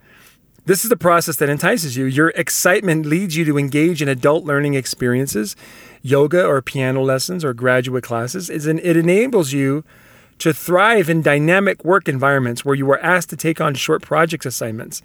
This 0.65 0.85
is 0.85 0.89
the 0.89 0.95
process 0.95 1.35
that 1.37 1.49
entices 1.49 1.97
you. 1.97 2.05
Your 2.05 2.29
excitement 2.29 3.05
leads 3.05 3.35
you 3.35 3.43
to 3.45 3.57
engage 3.57 4.01
in 4.01 4.07
adult 4.07 4.45
learning 4.45 4.75
experiences, 4.75 5.57
yoga 6.01 6.45
or 6.45 6.61
piano 6.61 7.01
lessons 7.01 7.43
or 7.43 7.53
graduate 7.53 8.05
classes. 8.05 8.49
It 8.49 8.65
enables 8.65 9.51
you 9.51 9.83
to 10.43 10.53
thrive 10.53 11.09
in 11.09 11.21
dynamic 11.21 11.85
work 11.85 12.09
environments 12.09 12.65
where 12.65 12.75
you 12.75 12.91
are 12.91 12.99
asked 12.99 13.29
to 13.29 13.37
take 13.37 13.61
on 13.61 13.73
short 13.73 14.01
project 14.01 14.45
assignments 14.45 15.01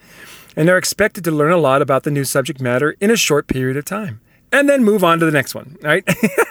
and 0.56 0.68
are 0.68 0.76
expected 0.76 1.22
to 1.22 1.30
learn 1.30 1.52
a 1.52 1.56
lot 1.56 1.80
about 1.80 2.02
the 2.02 2.10
new 2.10 2.24
subject 2.24 2.60
matter 2.60 2.96
in 3.00 3.08
a 3.08 3.16
short 3.16 3.46
period 3.46 3.76
of 3.76 3.84
time. 3.84 4.20
And 4.50 4.68
then 4.68 4.82
move 4.82 5.04
on 5.04 5.20
to 5.20 5.24
the 5.24 5.30
next 5.30 5.54
one, 5.54 5.76
right? 5.80 6.02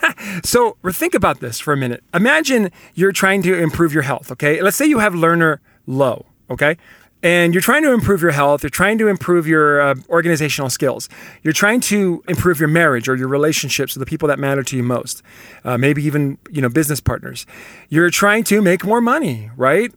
so 0.42 0.78
think 0.90 1.12
about 1.12 1.40
this 1.40 1.60
for 1.60 1.74
a 1.74 1.76
minute. 1.76 2.02
Imagine 2.14 2.70
you're 2.94 3.12
trying 3.12 3.42
to 3.42 3.58
improve 3.58 3.92
your 3.92 4.04
health, 4.04 4.32
okay? 4.32 4.62
Let's 4.62 4.78
say 4.78 4.86
you 4.86 5.00
have 5.00 5.14
learner 5.14 5.60
low, 5.86 6.24
okay? 6.48 6.78
And 7.22 7.52
you're 7.52 7.60
trying 7.60 7.82
to 7.82 7.92
improve 7.92 8.22
your 8.22 8.30
health, 8.30 8.62
you're 8.62 8.70
trying 8.70 8.98
to 8.98 9.08
improve 9.08 9.46
your 9.46 9.80
uh, 9.80 9.94
organizational 10.08 10.70
skills, 10.70 11.08
you're 11.42 11.52
trying 11.52 11.80
to 11.80 12.22
improve 12.28 12.60
your 12.60 12.68
marriage 12.68 13.08
or 13.08 13.16
your 13.16 13.28
relationships 13.28 13.94
with 13.94 14.00
the 14.00 14.06
people 14.06 14.28
that 14.28 14.38
matter 14.38 14.62
to 14.62 14.76
you 14.76 14.82
most, 14.82 15.22
uh, 15.64 15.76
maybe 15.76 16.02
even 16.04 16.38
you 16.50 16.62
know 16.62 16.68
business 16.68 17.00
partners. 17.00 17.46
You're 17.88 18.10
trying 18.10 18.44
to 18.44 18.62
make 18.62 18.84
more 18.84 19.00
money, 19.00 19.50
right? 19.56 19.92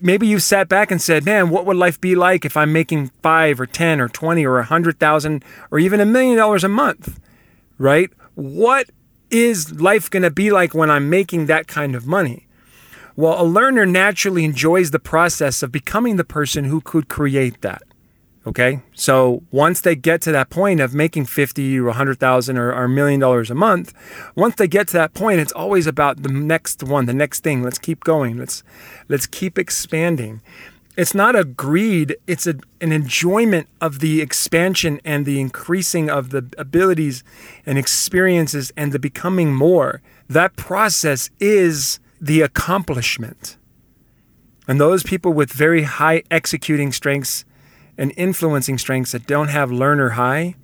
Maybe 0.00 0.26
you 0.26 0.38
sat 0.38 0.68
back 0.68 0.90
and 0.90 1.00
said, 1.00 1.24
"Man, 1.24 1.50
what 1.50 1.66
would 1.66 1.76
life 1.76 2.00
be 2.00 2.14
like 2.14 2.44
if 2.44 2.56
I'm 2.56 2.72
making 2.72 3.10
five 3.22 3.60
or 3.60 3.66
ten 3.66 4.00
or 4.00 4.08
twenty 4.08 4.44
or 4.46 4.58
a 4.58 4.64
hundred 4.64 4.98
thousand 4.98 5.44
or 5.70 5.78
even 5.78 6.00
a 6.00 6.06
million 6.06 6.36
dollars 6.36 6.64
a 6.64 6.68
month?" 6.68 7.20
Right? 7.78 8.10
What 8.34 8.90
is 9.30 9.80
life 9.80 10.08
going 10.08 10.22
to 10.22 10.30
be 10.30 10.50
like 10.50 10.74
when 10.74 10.90
I'm 10.90 11.10
making 11.10 11.46
that 11.46 11.66
kind 11.66 11.94
of 11.94 12.06
money? 12.06 12.43
Well, 13.16 13.40
a 13.40 13.44
learner 13.44 13.86
naturally 13.86 14.44
enjoys 14.44 14.90
the 14.90 14.98
process 14.98 15.62
of 15.62 15.70
becoming 15.70 16.16
the 16.16 16.24
person 16.24 16.64
who 16.64 16.80
could 16.80 17.08
create 17.08 17.60
that. 17.60 17.82
Okay. 18.46 18.82
So 18.94 19.42
once 19.50 19.80
they 19.80 19.96
get 19.96 20.20
to 20.22 20.32
that 20.32 20.50
point 20.50 20.80
of 20.80 20.94
making 20.94 21.26
50 21.26 21.78
or 21.78 21.86
100,000 21.86 22.58
or 22.58 22.72
a 22.72 22.88
million 22.88 23.20
dollars 23.20 23.50
a 23.50 23.54
month, 23.54 23.94
once 24.34 24.56
they 24.56 24.68
get 24.68 24.88
to 24.88 24.92
that 24.94 25.14
point, 25.14 25.40
it's 25.40 25.52
always 25.52 25.86
about 25.86 26.22
the 26.22 26.28
next 26.28 26.82
one, 26.82 27.06
the 27.06 27.14
next 27.14 27.40
thing. 27.40 27.62
Let's 27.62 27.78
keep 27.78 28.04
going. 28.04 28.36
Let's, 28.36 28.62
let's 29.08 29.26
keep 29.26 29.58
expanding. 29.58 30.42
It's 30.96 31.14
not 31.14 31.34
a 31.34 31.44
greed, 31.44 32.16
it's 32.26 32.46
a, 32.46 32.56
an 32.80 32.92
enjoyment 32.92 33.66
of 33.80 34.00
the 34.00 34.20
expansion 34.20 35.00
and 35.04 35.24
the 35.24 35.40
increasing 35.40 36.10
of 36.10 36.30
the 36.30 36.46
abilities 36.58 37.24
and 37.66 37.78
experiences 37.78 38.72
and 38.76 38.92
the 38.92 38.98
becoming 38.98 39.54
more. 39.54 40.02
That 40.28 40.54
process 40.56 41.30
is 41.40 41.98
the 42.20 42.40
accomplishment. 42.40 43.56
And 44.66 44.80
those 44.80 45.02
people 45.02 45.32
with 45.32 45.52
very 45.52 45.82
high 45.82 46.22
executing 46.30 46.92
strengths 46.92 47.44
and 47.98 48.12
influencing 48.16 48.78
strengths 48.78 49.12
that 49.12 49.26
don't 49.26 49.48
have 49.48 49.70
learner 49.70 50.10
high 50.10 50.54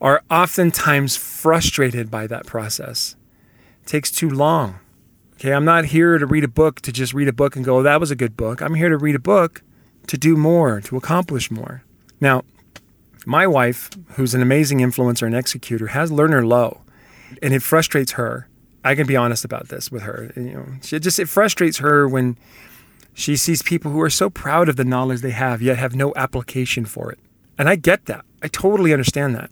are 0.00 0.22
oftentimes 0.30 1.16
frustrated 1.16 2.10
by 2.10 2.26
that 2.26 2.46
process. 2.46 3.16
It 3.82 3.86
takes 3.86 4.10
too 4.10 4.28
long. 4.28 4.80
Okay, 5.34 5.52
I'm 5.52 5.64
not 5.64 5.86
here 5.86 6.18
to 6.18 6.26
read 6.26 6.44
a 6.44 6.48
book 6.48 6.80
to 6.82 6.92
just 6.92 7.14
read 7.14 7.28
a 7.28 7.32
book 7.32 7.56
and 7.56 7.64
go, 7.64 7.78
oh, 7.78 7.82
that 7.82 8.00
was 8.00 8.10
a 8.10 8.16
good 8.16 8.36
book. 8.36 8.60
I'm 8.60 8.74
here 8.74 8.88
to 8.88 8.98
read 8.98 9.14
a 9.14 9.20
book 9.20 9.62
to 10.08 10.18
do 10.18 10.36
more, 10.36 10.80
to 10.82 10.96
accomplish 10.96 11.50
more. 11.50 11.82
Now, 12.20 12.42
my 13.24 13.46
wife, 13.46 13.90
who's 14.14 14.34
an 14.34 14.42
amazing 14.42 14.78
influencer 14.78 15.26
and 15.26 15.34
executor, 15.34 15.88
has 15.88 16.12
learner 16.12 16.44
low, 16.44 16.82
and 17.40 17.54
it 17.54 17.62
frustrates 17.62 18.12
her 18.12 18.48
I 18.84 18.94
can 18.94 19.06
be 19.06 19.16
honest 19.16 19.44
about 19.44 19.68
this 19.68 19.90
with 19.90 20.02
her. 20.02 20.32
You 20.36 20.42
know, 20.42 20.66
she 20.82 20.98
just 20.98 21.18
it 21.18 21.28
frustrates 21.28 21.78
her 21.78 22.08
when 22.08 22.36
she 23.14 23.36
sees 23.36 23.62
people 23.62 23.90
who 23.92 24.00
are 24.00 24.10
so 24.10 24.30
proud 24.30 24.68
of 24.68 24.76
the 24.76 24.84
knowledge 24.84 25.20
they 25.20 25.30
have 25.30 25.62
yet 25.62 25.78
have 25.78 25.94
no 25.94 26.12
application 26.16 26.84
for 26.84 27.12
it. 27.12 27.18
And 27.58 27.68
I 27.68 27.76
get 27.76 28.06
that. 28.06 28.24
I 28.42 28.48
totally 28.48 28.92
understand 28.92 29.34
that. 29.34 29.50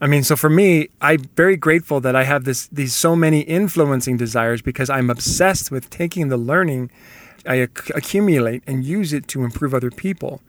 I 0.00 0.06
mean, 0.06 0.24
so 0.24 0.36
for 0.36 0.50
me, 0.50 0.88
I'm 1.00 1.20
very 1.36 1.56
grateful 1.56 2.00
that 2.00 2.14
I 2.14 2.24
have 2.24 2.44
this 2.44 2.66
these 2.66 2.94
so 2.94 3.16
many 3.16 3.40
influencing 3.40 4.16
desires 4.16 4.60
because 4.60 4.90
I'm 4.90 5.08
obsessed 5.08 5.70
with 5.70 5.88
taking 5.88 6.28
the 6.28 6.36
learning 6.36 6.90
I 7.46 7.62
ac- 7.62 7.92
accumulate 7.94 8.62
and 8.66 8.84
use 8.84 9.12
it 9.12 9.28
to 9.28 9.44
improve 9.44 9.72
other 9.72 9.90
people. 9.90 10.42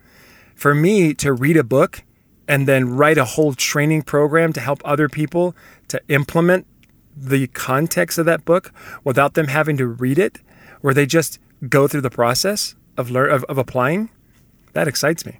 For 0.55 0.73
me 0.73 1.13
to 1.15 1.31
read 1.31 1.55
a 1.55 1.63
book 1.63 2.03
and 2.47 2.67
then 2.67 2.89
write 2.89 3.17
a 3.17 3.25
whole 3.25 3.53
training 3.53 4.01
program 4.03 4.53
to 4.53 4.59
help 4.59 4.81
other 4.83 5.07
people 5.07 5.55
to 5.89 6.01
implement 6.07 6.65
the 7.19 7.47
context 7.47 8.17
of 8.17 8.25
that 8.25 8.45
book 8.45 8.71
without 9.03 9.33
them 9.33 9.47
having 9.47 9.77
to 9.77 9.87
read 9.87 10.19
it, 10.19 10.39
where 10.81 10.93
they 10.93 11.05
just 11.05 11.39
go 11.67 11.87
through 11.87 12.01
the 12.01 12.09
process 12.09 12.75
of, 12.97 13.09
learn, 13.09 13.31
of, 13.31 13.43
of 13.45 13.57
applying, 13.57 14.09
that 14.73 14.87
excites 14.87 15.25
me. 15.25 15.39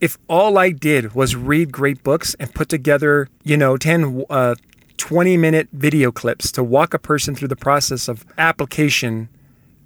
If 0.00 0.18
all 0.28 0.58
I 0.58 0.70
did 0.70 1.14
was 1.14 1.34
read 1.34 1.72
great 1.72 2.02
books 2.02 2.34
and 2.38 2.54
put 2.54 2.68
together, 2.68 3.28
you 3.42 3.56
know, 3.56 3.76
10, 3.78 4.24
uh, 4.28 4.56
20 4.98 5.36
minute 5.36 5.68
video 5.72 6.12
clips 6.12 6.52
to 6.52 6.62
walk 6.62 6.92
a 6.92 6.98
person 6.98 7.34
through 7.34 7.48
the 7.48 7.56
process 7.56 8.08
of 8.08 8.26
application 8.36 9.28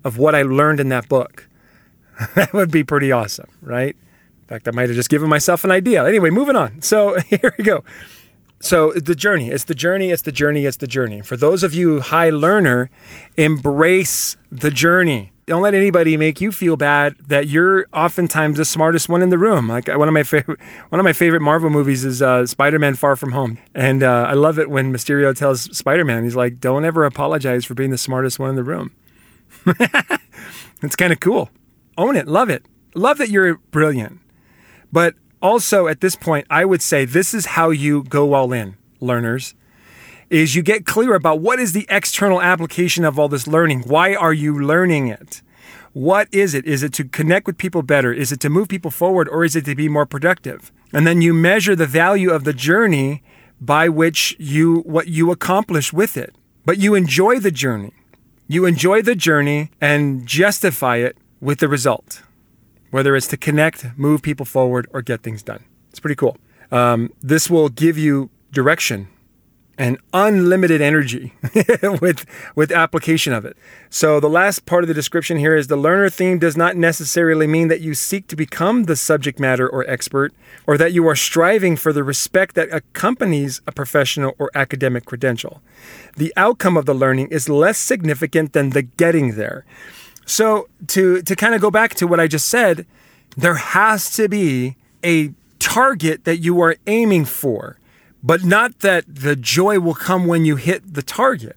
of 0.02 0.18
what 0.18 0.34
I 0.34 0.42
learned 0.42 0.80
in 0.80 0.88
that 0.88 1.08
book, 1.08 1.49
that 2.34 2.52
would 2.52 2.70
be 2.70 2.82
pretty 2.82 3.12
awesome, 3.12 3.49
right? 3.62 3.96
In 4.42 4.49
fact, 4.49 4.66
I 4.66 4.72
might 4.72 4.88
have 4.88 4.96
just 4.96 5.10
given 5.10 5.28
myself 5.28 5.62
an 5.62 5.70
idea. 5.70 6.04
Anyway, 6.04 6.30
moving 6.30 6.56
on. 6.56 6.82
So 6.82 7.18
here 7.26 7.54
we 7.56 7.62
go. 7.62 7.84
So 8.61 8.93
the 8.93 9.14
journey, 9.14 9.50
it's 9.50 9.64
the 9.64 9.75
journey, 9.75 10.11
it's 10.11 10.23
the 10.23 10.33
journey, 10.33 10.67
it's 10.67 10.76
the 10.76 10.87
journey. 10.87 11.23
For 11.23 11.37
those 11.37 11.62
of 11.62 11.73
you 11.73 12.00
high 12.00 12.29
learner, 12.29 12.90
embrace 13.38 14.37
the 14.52 14.71
journey. 14.71 15.33
Don't 15.47 15.62
let 15.62 15.73
anybody 15.73 16.17
make 16.19 16.40
you 16.43 16.52
feel 16.52 16.76
bad 16.76 17.17
that 17.26 17.49
you're 17.49 17.87
oftentimes 17.93 18.59
the 18.59 18.67
smartest 18.67 19.09
one 19.09 19.23
in 19.23 19.31
the 19.31 19.38
room. 19.38 19.67
Like 19.67 19.88
one 19.88 20.07
of 20.07 20.14
my 20.14 20.23
favorite, 20.23 20.61
one 20.90 21.00
of 21.00 21.05
my 21.05 21.14
favorite 21.14 21.40
Marvel 21.40 21.71
movies 21.71 22.05
is 22.05 22.21
uh, 22.21 22.47
Spider-Man: 22.47 22.95
Far 22.95 23.17
From 23.17 23.33
Home, 23.33 23.59
and 23.75 24.02
uh, 24.02 24.26
I 24.29 24.35
love 24.35 24.59
it 24.59 24.71
when 24.71 24.93
Mysterio 24.93 25.35
tells 25.35 25.62
Spider-Man, 25.76 26.23
he's 26.23 26.37
like, 26.37 26.61
"Don't 26.61 26.85
ever 26.85 27.05
apologize 27.05 27.64
for 27.64 27.75
being 27.75 27.90
the 27.90 27.99
smartest 27.99 28.38
one 28.38 28.50
in 28.50 28.57
the 28.57 28.62
room." 28.62 28.93
it's 30.83 30.95
kind 30.95 31.12
of 31.12 31.19
cool. 31.19 31.50
Own 31.99 32.14
it, 32.14 32.29
love 32.29 32.49
it, 32.49 32.64
love 32.95 33.19
that 33.19 33.31
you're 33.31 33.57
brilliant. 33.73 34.21
But 34.93 35.14
also 35.42 35.87
at 35.87 36.00
this 36.00 36.16
point, 36.16 36.47
I 36.50 36.64
would 36.64 36.82
say 36.82 37.04
this 37.04 37.35
is 37.35 37.47
how 37.47 37.70
you 37.70 38.04
go 38.04 38.35
all 38.35 38.52
in, 38.52 38.76
learners. 39.00 39.54
Is 40.28 40.54
you 40.54 40.62
get 40.62 40.87
clear 40.87 41.14
about 41.14 41.40
what 41.40 41.59
is 41.59 41.73
the 41.73 41.87
external 41.88 42.40
application 42.40 43.04
of 43.04 43.18
all 43.18 43.28
this 43.28 43.47
learning? 43.47 43.82
Why 43.82 44.14
are 44.14 44.32
you 44.32 44.59
learning 44.59 45.09
it? 45.09 45.42
What 45.92 46.28
is 46.30 46.54
it? 46.54 46.64
Is 46.66 46.85
it 46.85 46.92
to 46.94 47.04
connect 47.04 47.47
with 47.47 47.59
people 47.59 47.82
better? 47.82 48.12
Is 48.12 48.30
it 48.30 48.38
to 48.40 48.49
move 48.49 48.68
people 48.68 48.92
forward 48.92 49.28
or 49.28 49.44
is 49.44 49.56
it 49.56 49.64
to 49.64 49.75
be 49.75 49.88
more 49.88 50.06
productive? 50.06 50.70
And 50.92 51.04
then 51.06 51.20
you 51.20 51.35
measure 51.35 51.75
the 51.75 51.87
value 51.87 52.30
of 52.30 52.44
the 52.44 52.52
journey 52.52 53.23
by 53.61 53.88
which 53.88 54.37
you 54.38 54.80
what 54.80 55.09
you 55.09 55.32
accomplish 55.32 55.92
with 55.92 56.16
it. 56.16 56.35
But 56.64 56.78
you 56.78 56.94
enjoy 56.94 57.40
the 57.40 57.50
journey. 57.50 57.92
You 58.47 58.66
enjoy 58.66 59.02
the 59.02 59.16
journey 59.16 59.70
and 59.80 60.26
justify 60.26 60.97
it 60.97 61.16
with 61.40 61.59
the 61.59 61.68
result 61.68 62.23
whether 62.90 63.16
it's 63.16 63.28
to 63.28 63.37
connect, 63.37 63.87
move 63.97 64.23
people 64.23 64.47
forward, 64.47 64.88
or 64.92 65.02
get 65.02 65.23
things 65.23 65.42
done. 65.42 65.64
It's 65.90 66.00
pretty 66.00 66.16
cool. 66.16 66.37
Um, 66.70 67.12
this 67.20 67.50
will 67.50 67.68
give 67.68 67.99
you 67.99 68.30
direction 68.52 69.09
and 69.80 69.97
unlimited 70.12 70.82
energy 70.82 71.32
with 72.02 72.26
with 72.54 72.70
application 72.70 73.32
of 73.32 73.47
it. 73.47 73.56
So 73.88 74.20
the 74.20 74.28
last 74.28 74.66
part 74.66 74.85
of 74.85 74.88
the 74.88 74.94
description 74.94 75.38
here 75.38 75.56
is 75.56 75.68
the 75.68 75.76
learner 75.76 76.11
theme 76.11 76.38
does 76.38 76.54
not 76.54 76.76
necessarily 76.76 77.47
mean 77.47 77.68
that 77.68 77.80
you 77.80 77.94
seek 77.94 78.26
to 78.26 78.37
become 78.37 78.85
the 78.85 78.94
subject 78.94 79.40
matter 79.40 79.66
or 79.66 79.88
expert 79.88 80.35
or 80.66 80.76
that 80.76 80.92
you 80.92 81.09
are 81.09 81.16
striving 81.16 81.76
for 81.76 81.94
the 81.94 82.04
respect 82.04 82.56
that 82.56 82.68
accompanies 82.70 83.62
a 83.66 83.73
professional 83.73 84.35
or 84.38 84.50
academic 84.54 85.06
credential. 85.06 85.62
The 86.14 86.35
outcome 86.37 86.76
of 86.76 86.85
the 86.85 86.94
learning 86.94 87.28
is 87.28 87.49
less 87.49 87.78
significant 87.78 88.52
than 88.52 88.70
the 88.70 88.82
getting 88.82 89.37
there. 89.37 89.64
So 90.30 90.68
to 90.87 91.22
to 91.22 91.34
kind 91.34 91.56
of 91.56 91.60
go 91.60 91.72
back 91.72 91.96
to 91.96 92.06
what 92.06 92.20
I 92.20 92.28
just 92.28 92.49
said, 92.49 92.87
there 93.37 93.56
has 93.56 94.14
to 94.14 94.28
be 94.28 94.76
a 95.04 95.32
target 95.58 96.25
that 96.25 96.37
you 96.37 96.60
are 96.60 96.76
aiming 96.87 97.25
for, 97.25 97.78
but 98.22 98.44
not 98.44 98.78
that 98.78 99.04
the 99.12 99.34
joy 99.34 99.80
will 99.80 99.94
come 99.94 100.28
when 100.28 100.44
you 100.44 100.54
hit 100.54 100.94
the 100.94 101.02
target. 101.02 101.56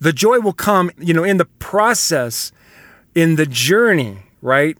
The 0.00 0.12
joy 0.12 0.38
will 0.38 0.52
come, 0.52 0.92
you 0.96 1.12
know, 1.12 1.24
in 1.24 1.38
the 1.38 1.44
process, 1.44 2.52
in 3.16 3.34
the 3.34 3.46
journey, 3.46 4.18
right? 4.40 4.78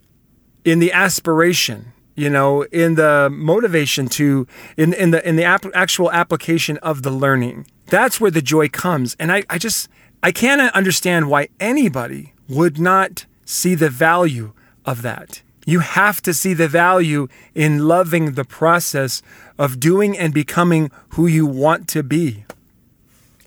In 0.65 0.79
the 0.79 0.93
aspiration, 0.93 1.93
you 2.15 2.31
know, 2.31 2.63
in 2.71 2.95
the 2.95 3.29
motivation 3.33 4.07
to, 4.11 4.47
in 4.77 4.93
in 4.95 5.11
the 5.11 5.29
in 5.29 5.35
the 5.35 5.45
ap- 5.45 5.75
actual 5.75 6.13
application 6.13 6.77
of 6.79 7.03
the 7.03 7.11
learning. 7.11 7.67
That's 7.87 8.21
where 8.21 8.31
the 8.31 8.43
joy 8.43 8.69
comes. 8.69 9.17
And 9.19 9.33
I, 9.33 9.43
I 9.51 9.59
just 9.59 9.89
I 10.23 10.31
can't 10.31 10.61
understand 10.73 11.29
why 11.29 11.49
anybody 11.59 12.33
would 12.55 12.79
not 12.79 13.27
see 13.45 13.75
the 13.75 13.91
value 13.91 14.53
of 14.85 15.03
that. 15.03 15.43
You 15.65 15.81
have 15.81 16.21
to 16.23 16.35
see 16.35 16.55
the 16.55 16.69
value 16.69 17.29
in 17.55 17.87
loving 17.87 18.33
the 18.33 18.45
process 18.45 19.23
of 19.59 19.79
doing 19.79 20.19
and 20.19 20.35
becoming 20.35 20.91
who 21.11 21.27
you 21.27 21.47
want 21.47 21.89
to 21.89 22.03
be. 22.03 22.45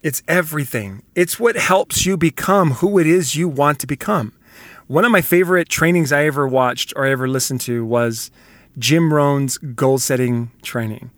It's 0.01 0.23
everything. 0.27 1.03
It's 1.13 1.39
what 1.39 1.55
helps 1.55 2.05
you 2.05 2.15
become 2.15 2.71
who 2.71 2.99
it 2.99 3.07
is 3.07 3.35
you 3.35 3.49
want 3.49 3.79
to 3.79 3.87
become. 3.87 4.33
One 4.87 5.03
of 5.03 5.11
my 5.11 5.21
favorite 5.21 5.67
trainings 5.67 6.11
I 6.11 6.25
ever 6.25 6.47
watched 6.47 6.93
or 6.95 7.05
ever 7.05 7.27
listened 7.27 7.61
to 7.61 7.83
was 7.83 8.29
Jim 8.77 9.11
Rohn's 9.11 9.57
goal 9.57 9.97
setting 9.97 10.51
training. 10.61 11.09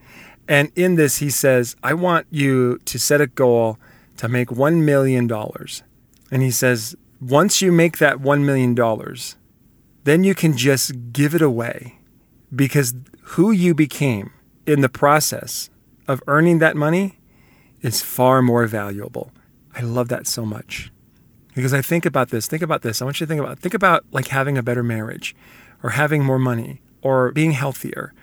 And 0.47 0.71
in 0.75 0.95
this, 0.95 1.17
he 1.17 1.29
says, 1.29 1.75
I 1.83 1.93
want 1.93 2.27
you 2.31 2.79
to 2.85 2.97
set 2.97 3.19
a 3.19 3.27
goal 3.27 3.77
to 4.17 4.29
make 4.29 4.47
$1 4.47 4.83
million. 4.83 5.29
And 6.31 6.41
he 6.41 6.51
says, 6.51 6.95
once 7.19 7.61
you 7.61 7.71
make 7.71 7.97
that 7.97 8.17
$1 8.17 8.43
million, 8.43 8.75
then 10.03 10.23
you 10.23 10.35
can 10.35 10.55
just 10.55 11.11
give 11.11 11.33
it 11.33 11.41
away 11.41 11.99
because 12.55 12.93
who 13.21 13.51
you 13.51 13.73
became 13.73 14.31
in 14.65 14.81
the 14.81 14.89
process 14.89 15.69
of 16.07 16.21
earning 16.27 16.59
that 16.59 16.75
money 16.75 17.19
is 17.81 18.01
far 18.01 18.41
more 18.41 18.65
valuable. 18.67 19.31
I 19.75 19.81
love 19.81 20.07
that 20.09 20.27
so 20.27 20.45
much. 20.45 20.91
Because 21.53 21.73
I 21.73 21.81
think 21.81 22.05
about 22.05 22.29
this, 22.29 22.47
think 22.47 22.61
about 22.61 22.83
this. 22.83 23.01
I 23.01 23.05
want 23.05 23.19
you 23.19 23.25
to 23.25 23.29
think 23.29 23.41
about 23.41 23.59
think 23.59 23.73
about 23.73 24.05
like 24.11 24.27
having 24.27 24.57
a 24.57 24.63
better 24.63 24.83
marriage 24.83 25.35
or 25.81 25.91
having 25.91 26.23
more 26.23 26.39
money 26.39 26.81
or 27.01 27.31
being 27.31 27.51
healthier 27.51 28.13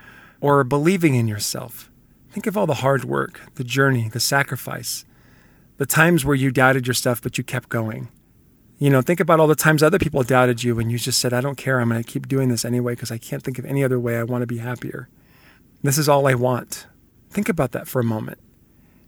or 0.40 0.62
believing 0.62 1.14
in 1.14 1.26
yourself. 1.26 1.90
Think 2.30 2.46
of 2.46 2.56
all 2.56 2.66
the 2.66 2.74
hard 2.74 3.04
work, 3.04 3.40
the 3.56 3.64
journey, 3.64 4.08
the 4.08 4.20
sacrifice, 4.20 5.04
the 5.78 5.86
times 5.86 6.24
where 6.24 6.36
you 6.36 6.50
doubted 6.50 6.86
yourself 6.86 7.20
but 7.20 7.36
you 7.36 7.44
kept 7.44 7.68
going. 7.68 8.08
You 8.84 8.90
know, 8.90 9.00
think 9.00 9.18
about 9.18 9.40
all 9.40 9.46
the 9.46 9.54
times 9.54 9.82
other 9.82 9.98
people 9.98 10.22
doubted 10.24 10.62
you 10.62 10.78
and 10.78 10.92
you 10.92 10.98
just 10.98 11.18
said, 11.18 11.32
I 11.32 11.40
don't 11.40 11.56
care. 11.56 11.80
I'm 11.80 11.88
going 11.88 12.04
to 12.04 12.06
keep 12.06 12.28
doing 12.28 12.50
this 12.50 12.66
anyway 12.66 12.92
because 12.92 13.10
I 13.10 13.16
can't 13.16 13.42
think 13.42 13.58
of 13.58 13.64
any 13.64 13.82
other 13.82 13.98
way. 13.98 14.18
I 14.18 14.24
want 14.24 14.42
to 14.42 14.46
be 14.46 14.58
happier. 14.58 15.08
This 15.82 15.96
is 15.96 16.06
all 16.06 16.26
I 16.26 16.34
want. 16.34 16.86
Think 17.30 17.48
about 17.48 17.72
that 17.72 17.88
for 17.88 18.00
a 18.00 18.04
moment 18.04 18.36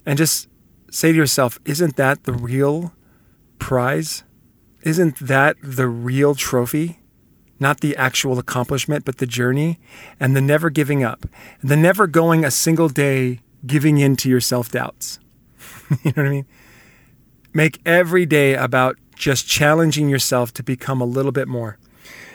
and 0.06 0.16
just 0.16 0.48
say 0.90 1.12
to 1.12 1.18
yourself, 1.18 1.58
isn't 1.66 1.96
that 1.96 2.24
the 2.24 2.32
real 2.32 2.94
prize? 3.58 4.24
Isn't 4.80 5.18
that 5.18 5.58
the 5.62 5.88
real 5.88 6.34
trophy? 6.34 7.00
Not 7.60 7.82
the 7.82 7.94
actual 7.98 8.38
accomplishment, 8.38 9.04
but 9.04 9.18
the 9.18 9.26
journey 9.26 9.78
and 10.18 10.34
the 10.34 10.40
never 10.40 10.70
giving 10.70 11.04
up, 11.04 11.26
the 11.62 11.76
never 11.76 12.06
going 12.06 12.46
a 12.46 12.50
single 12.50 12.88
day 12.88 13.40
giving 13.66 13.98
in 13.98 14.16
to 14.16 14.30
your 14.30 14.40
self 14.40 14.70
doubts. 14.70 15.18
you 16.02 16.14
know 16.16 16.22
what 16.22 16.26
I 16.28 16.30
mean? 16.30 16.46
Make 17.52 17.80
every 17.84 18.24
day 18.24 18.54
about 18.54 18.96
just 19.16 19.48
challenging 19.48 20.08
yourself 20.08 20.52
to 20.54 20.62
become 20.62 21.00
a 21.00 21.04
little 21.04 21.32
bit 21.32 21.48
more. 21.48 21.78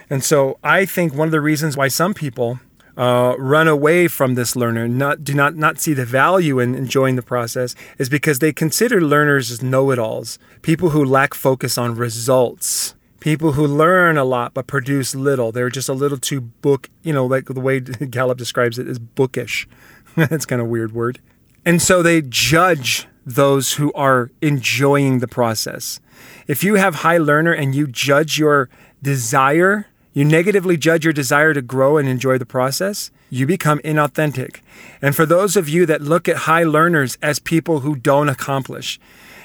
And 0.09 0.23
so 0.23 0.57
I 0.63 0.85
think 0.85 1.13
one 1.13 1.27
of 1.27 1.31
the 1.31 1.39
reasons 1.39 1.77
why 1.77 1.87
some 1.87 2.13
people 2.13 2.59
uh, 2.97 3.35
run 3.37 3.67
away 3.67 4.07
from 4.07 4.35
this 4.35 4.55
learner, 4.55 4.87
not 4.87 5.23
do 5.23 5.33
not 5.33 5.55
not 5.55 5.79
see 5.79 5.93
the 5.93 6.05
value 6.05 6.59
in 6.59 6.75
enjoying 6.75 7.15
the 7.15 7.21
process, 7.21 7.75
is 7.97 8.09
because 8.09 8.39
they 8.39 8.51
consider 8.51 8.99
learners 8.99 9.49
as 9.51 9.61
know-it-alls, 9.61 10.37
people 10.61 10.89
who 10.89 11.05
lack 11.05 11.33
focus 11.33 11.77
on 11.77 11.95
results, 11.95 12.93
people 13.21 13.53
who 13.53 13.65
learn 13.65 14.17
a 14.17 14.25
lot 14.25 14.53
but 14.53 14.67
produce 14.67 15.15
little. 15.15 15.51
They're 15.51 15.69
just 15.69 15.87
a 15.87 15.93
little 15.93 16.17
too 16.17 16.41
book, 16.41 16.89
you 17.03 17.13
know, 17.13 17.25
like 17.25 17.45
the 17.45 17.61
way 17.61 17.79
Gallup 17.79 18.37
describes 18.37 18.77
it 18.77 18.87
is 18.87 18.99
bookish. 18.99 19.67
That's 20.15 20.45
kind 20.45 20.61
of 20.61 20.67
weird 20.67 20.91
word. 20.91 21.19
And 21.65 21.81
so 21.81 22.03
they 22.03 22.21
judge 22.21 23.07
those 23.25 23.73
who 23.73 23.93
are 23.93 24.31
enjoying 24.41 25.19
the 25.19 25.27
process. 25.27 25.99
If 26.47 26.63
you 26.63 26.75
have 26.75 26.95
high 26.95 27.17
learner 27.17 27.53
and 27.53 27.75
you 27.75 27.87
judge 27.87 28.37
your 28.37 28.69
desire, 29.01 29.87
you 30.13 30.25
negatively 30.25 30.77
judge 30.77 31.03
your 31.03 31.13
desire 31.13 31.53
to 31.53 31.61
grow 31.61 31.97
and 31.97 32.07
enjoy 32.07 32.37
the 32.37 32.45
process, 32.45 33.11
you 33.29 33.45
become 33.45 33.79
inauthentic. 33.79 34.59
And 35.01 35.15
for 35.15 35.25
those 35.25 35.55
of 35.55 35.69
you 35.69 35.85
that 35.85 36.01
look 36.01 36.27
at 36.27 36.37
high 36.37 36.63
learners 36.63 37.17
as 37.21 37.39
people 37.39 37.79
who 37.79 37.95
don't 37.95 38.29
accomplish, 38.29 38.99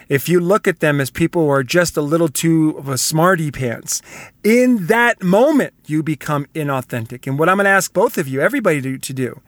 if 0.09 0.28
you 0.28 0.40
look 0.40 0.68
at 0.68 0.80
them 0.80 1.00
as 1.00 1.11
people 1.11 1.42
who 1.42 1.50
are 1.50 1.64
just 1.64 1.97
a 1.97 2.02
little 2.02 2.28
too 2.28 2.76
of 2.78 2.88
a 2.88 2.99
smarty 2.99 3.50
pants, 3.50 4.02
in 4.45 4.87
that 4.87 5.23
moment, 5.23 5.75
you 5.87 6.02
become 6.02 6.47
inauthentic. 6.54 7.26
And 7.26 7.38
what 7.38 7.49
I'm 7.49 7.56
going 7.56 7.64
to 7.64 7.71
ask 7.71 7.92
both 7.92 8.16
of 8.18 8.28
you, 8.28 8.40
everybody 8.40 8.80
to, 8.83 8.99
to 8.99 9.12
do, 9.12 9.40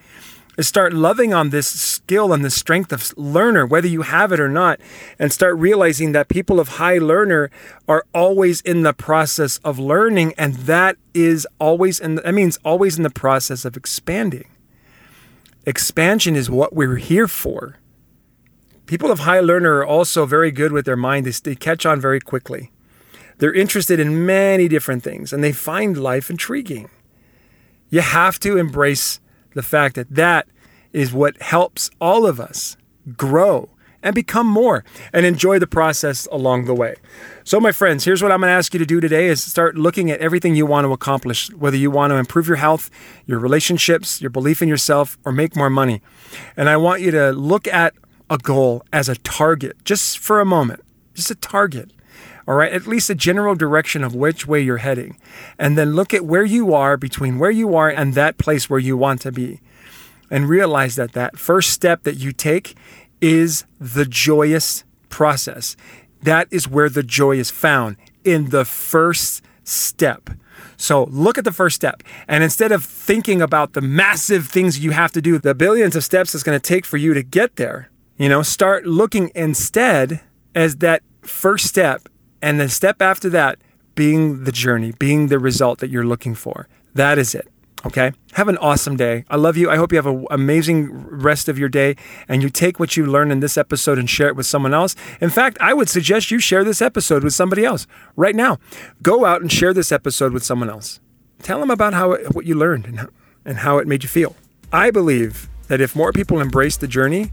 is 0.59 0.67
start 0.67 0.93
loving 0.93 1.33
on 1.33 1.51
this 1.51 1.69
skill 1.69 2.33
and 2.33 2.45
the 2.45 2.51
strength 2.51 2.93
of 2.93 3.17
learner, 3.17 3.65
whether 3.65 3.87
you 3.87 4.03
have 4.03 4.33
it 4.33 4.41
or 4.41 4.49
not, 4.49 4.81
and 5.19 5.33
start 5.33 5.57
realizing 5.57 6.11
that 6.13 6.29
people 6.29 6.59
of 6.59 6.69
high 6.69 6.99
learner 6.99 7.49
are 7.89 8.05
always 8.13 8.61
in 8.63 8.83
the 8.83 8.93
process 8.93 9.59
of 9.59 9.79
learning, 9.79 10.35
and 10.37 10.55
that 10.55 10.97
is 11.15 11.47
always 11.61 12.01
in. 12.01 12.17
That 12.17 12.35
means 12.35 12.59
always 12.65 12.97
in 12.97 13.05
the 13.05 13.11
process 13.11 13.65
of 13.65 13.77
expanding. 13.77 14.49
Expansion 15.65 16.35
is 16.35 16.51
what 16.51 16.75
we're 16.75 16.97
here 16.97 17.29
for. 17.29 17.77
People 18.87 19.13
of 19.13 19.21
high 19.21 19.41
learner 19.41 19.77
are 19.77 19.87
also 19.87 20.27
very 20.27 20.51
good 20.51 20.73
with 20.73 20.87
their 20.87 20.97
mind. 20.97 21.25
They, 21.25 21.31
they 21.31 21.55
catch 21.55 21.87
on 21.87 22.01
very 22.01 22.21
quickly. 22.21 22.73
They're 23.37 23.55
interested 23.55 24.01
in 24.01 24.27
many 24.27 24.67
different 24.67 25.05
things, 25.05 25.33
and 25.33 25.45
they 25.45 25.53
find 25.53 25.97
life 25.97 26.31
intriguing. 26.31 26.91
You 27.91 28.01
have 28.01 28.41
to 28.41 28.57
embrace 28.57 29.21
the 29.59 29.63
fact 29.65 29.97
that 29.97 30.09
that 30.09 30.47
is 30.93 31.13
what 31.13 31.43
helps 31.43 31.91
all 32.01 32.27
of 32.27 32.39
us 32.39 32.77
grow 33.17 33.69
and 34.05 34.15
become 34.15 34.47
more 34.47 34.85
and 35.13 35.27
enjoy 35.27 35.59
the 35.59 35.67
process 35.67 36.29
along 36.31 36.67
the 36.67 36.75
way. 36.75 36.95
So 37.43 37.59
my 37.59 37.73
friends, 37.73 38.05
here's 38.05 38.23
what 38.23 38.31
I'm 38.31 38.39
going 38.39 38.51
to 38.51 38.55
ask 38.55 38.73
you 38.73 38.79
to 38.79 38.87
do 38.87 39.01
today 39.01 39.27
is 39.27 39.43
start 39.43 39.75
looking 39.75 40.13
at 40.13 40.21
everything 40.21 40.55
you 40.55 40.65
want 40.65 40.85
to 40.85 40.93
accomplish, 40.93 41.51
whether 41.55 41.77
you 41.77 41.91
want 41.91 42.13
to 42.13 42.17
improve 42.19 42.47
your 42.47 42.59
health, 42.59 42.89
your 43.27 43.41
relationships, 43.41 44.21
your 44.21 44.31
belief 44.31 44.63
in 44.63 44.69
yourself 44.69 45.19
or 45.25 45.33
make 45.33 45.57
more 45.57 45.69
money. 45.69 46.01
And 46.57 46.69
I 46.69 46.77
want 46.77 47.03
you 47.03 47.11
to 47.11 47.33
look 47.33 47.67
at 47.67 47.95
a 48.31 48.39
goal 48.39 48.85
as 48.93 49.09
a 49.09 49.17
target 49.17 49.77
just 49.85 50.21
for 50.21 50.39
a 50.39 50.45
moment. 50.45 50.85
Just 51.15 51.33
a 51.33 51.35
target 51.35 51.91
all 52.49 52.55
right, 52.55 52.73
at 52.73 52.87
least 52.87 53.11
a 53.11 53.15
general 53.15 53.55
direction 53.55 54.03
of 54.03 54.15
which 54.15 54.47
way 54.47 54.63
you're 54.63 54.79
heading. 54.79 55.19
And 55.59 55.77
then 55.77 55.93
look 55.93 56.15
at 56.15 56.25
where 56.25 56.47
you 56.47 56.73
are 56.73 56.97
between 56.97 57.39
where 57.39 57.51
you 57.51 57.77
are 57.77 57.91
and 57.91 58.15
that 58.15 58.39
place 58.39 58.71
where 58.71 58.81
you 58.81 58.97
want 58.97 59.21
to 59.21 59.31
be. 59.31 59.61
And 60.31 60.49
realize 60.49 60.97
that 60.97 61.13
that 61.13 61.39
first 61.39 61.69
step 61.69 62.05
that 62.05 62.17
you 62.17 62.33
take 62.33 62.75
is 63.21 63.67
the 63.79 64.07
joyous 64.07 64.85
process. 65.11 65.77
That 66.23 66.49
is 66.51 66.67
where 66.67 66.89
the 66.89 67.03
joy 67.03 67.37
is 67.37 67.51
found 67.51 67.99
in 68.25 68.49
the 68.49 68.65
first 68.65 69.43
step. 69.63 70.31
So 70.79 71.05
look 71.05 71.37
at 71.37 71.45
the 71.45 71.53
first 71.53 71.77
step. 71.77 72.03
And 72.27 72.43
instead 72.43 72.73
of 72.73 72.83
thinking 72.83 73.43
about 73.43 73.75
the 73.75 73.83
massive 73.83 74.49
things 74.49 74.79
you 74.79 74.93
have 74.93 75.13
to 75.13 75.21
do, 75.21 75.39
the 75.39 75.55
billions 75.55 75.95
of 75.95 76.03
steps 76.03 76.35
it's 76.35 76.45
going 76.45 76.59
to 76.59 76.67
take 76.67 76.87
for 76.87 76.97
you 76.97 77.13
to 77.13 77.23
get 77.23 77.57
there, 77.57 77.91
you 78.17 78.31
know, 78.31 78.41
start 78.41 78.87
looking 78.87 79.31
instead 79.35 80.23
as 80.55 80.77
that 80.77 81.03
first 81.21 81.67
step 81.67 82.09
and 82.43 82.61
the 82.61 82.69
step 82.69 83.03
after 83.03 83.29
that 83.31 83.59
being 83.95 84.45
the 84.45 84.53
journey, 84.53 84.93
being 84.99 85.27
the 85.27 85.39
result 85.39 85.81
that 85.81 85.91
you're 85.91 86.07
looking 86.07 86.35
for. 86.35 86.69
That 86.95 87.19
is 87.19 87.35
it. 87.35 87.49
Okay. 87.87 88.13
Have 88.33 88.49
an 88.49 88.59
awesome 88.59 88.97
day. 88.97 89.25
I 89.31 89.37
love 89.37 89.57
you. 89.57 89.71
I 89.71 89.77
hope 89.77 89.93
you 89.93 89.97
have 89.97 90.07
an 90.07 90.27
amazing 90.31 90.91
rest 90.93 91.49
of 91.49 91.59
your 91.59 91.69
day 91.69 91.97
and 92.29 92.43
you 92.43 92.51
take 92.51 92.81
what 92.81 92.97
you 92.97 93.07
learned 93.07 93.31
in 93.31 93.41
this 93.41 93.57
episode 93.57 93.99
and 93.99 94.11
share 94.11 94.29
it 94.29 94.37
with 94.37 94.47
someone 94.47 94.75
else. 94.75 94.97
In 95.21 95.31
fact, 95.31 95.59
I 95.61 95.75
would 95.75 95.89
suggest 95.89 96.31
you 96.31 96.41
share 96.41 96.65
this 96.65 96.83
episode 96.83 97.23
with 97.23 97.35
somebody 97.35 97.65
else 97.65 97.87
right 98.17 98.35
now. 98.35 98.59
Go 99.03 99.25
out 99.25 99.41
and 99.41 99.51
share 99.51 99.73
this 99.73 99.93
episode 99.93 100.33
with 100.33 100.45
someone 100.45 100.71
else. 100.71 101.01
Tell 101.43 101.61
them 101.61 101.71
about 101.71 101.95
how 101.95 102.17
what 102.33 102.47
you 102.47 102.57
learned 102.57 102.87
and 102.87 102.99
how, 103.01 103.09
and 103.45 103.59
how 103.59 103.79
it 103.79 103.87
made 103.87 104.03
you 104.03 104.09
feel. 104.09 104.35
I 104.73 104.91
believe 104.91 105.49
that 105.69 105.81
if 105.81 105.95
more 105.95 106.13
people 106.13 106.41
embrace 106.41 106.77
the 106.77 106.89
journey, 106.89 107.31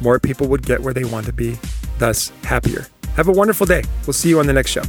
more 0.00 0.18
people 0.18 0.48
would 0.48 0.66
get 0.66 0.80
where 0.80 0.94
they 0.94 1.04
want 1.04 1.26
to 1.26 1.32
be, 1.32 1.56
thus 1.98 2.30
happier. 2.42 2.86
Have 3.18 3.26
a 3.26 3.32
wonderful 3.32 3.66
day. 3.66 3.82
We'll 4.06 4.12
see 4.12 4.28
you 4.28 4.38
on 4.38 4.46
the 4.46 4.52
next 4.52 4.70
show. 4.70 4.82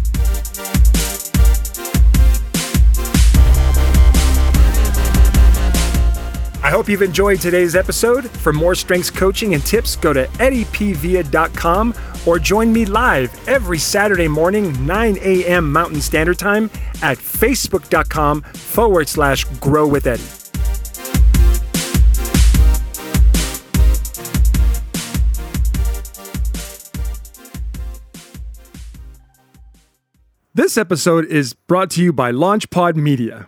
I 6.62 6.70
hope 6.70 6.88
you've 6.88 7.02
enjoyed 7.02 7.42
today's 7.42 7.76
episode. 7.76 8.30
For 8.30 8.54
more 8.54 8.76
strengths 8.76 9.10
coaching 9.10 9.56
and 9.56 9.66
tips, 9.66 9.96
go 9.96 10.14
to 10.14 10.28
eddiepvia.com 10.28 11.96
or 12.28 12.38
join 12.38 12.72
me 12.72 12.86
live 12.86 13.50
every 13.50 13.80
Saturday 13.80 14.28
morning, 14.28 14.86
9 14.86 15.18
a.m. 15.24 15.72
Mountain 15.72 16.02
Standard 16.02 16.38
Time 16.38 16.66
at 17.02 17.18
facebook.com 17.18 18.44
forward 18.44 19.08
slash 19.08 19.46
grow 19.60 19.88
with 19.88 20.06
Eddie. 20.06 20.39
This 30.56 30.80
episode 30.80 31.26
is 31.26 31.54
brought 31.54 31.92
to 31.92 32.02
you 32.04 32.12
by 32.12 32.32
LaunchPod 32.32 32.96
Media. 32.96 33.48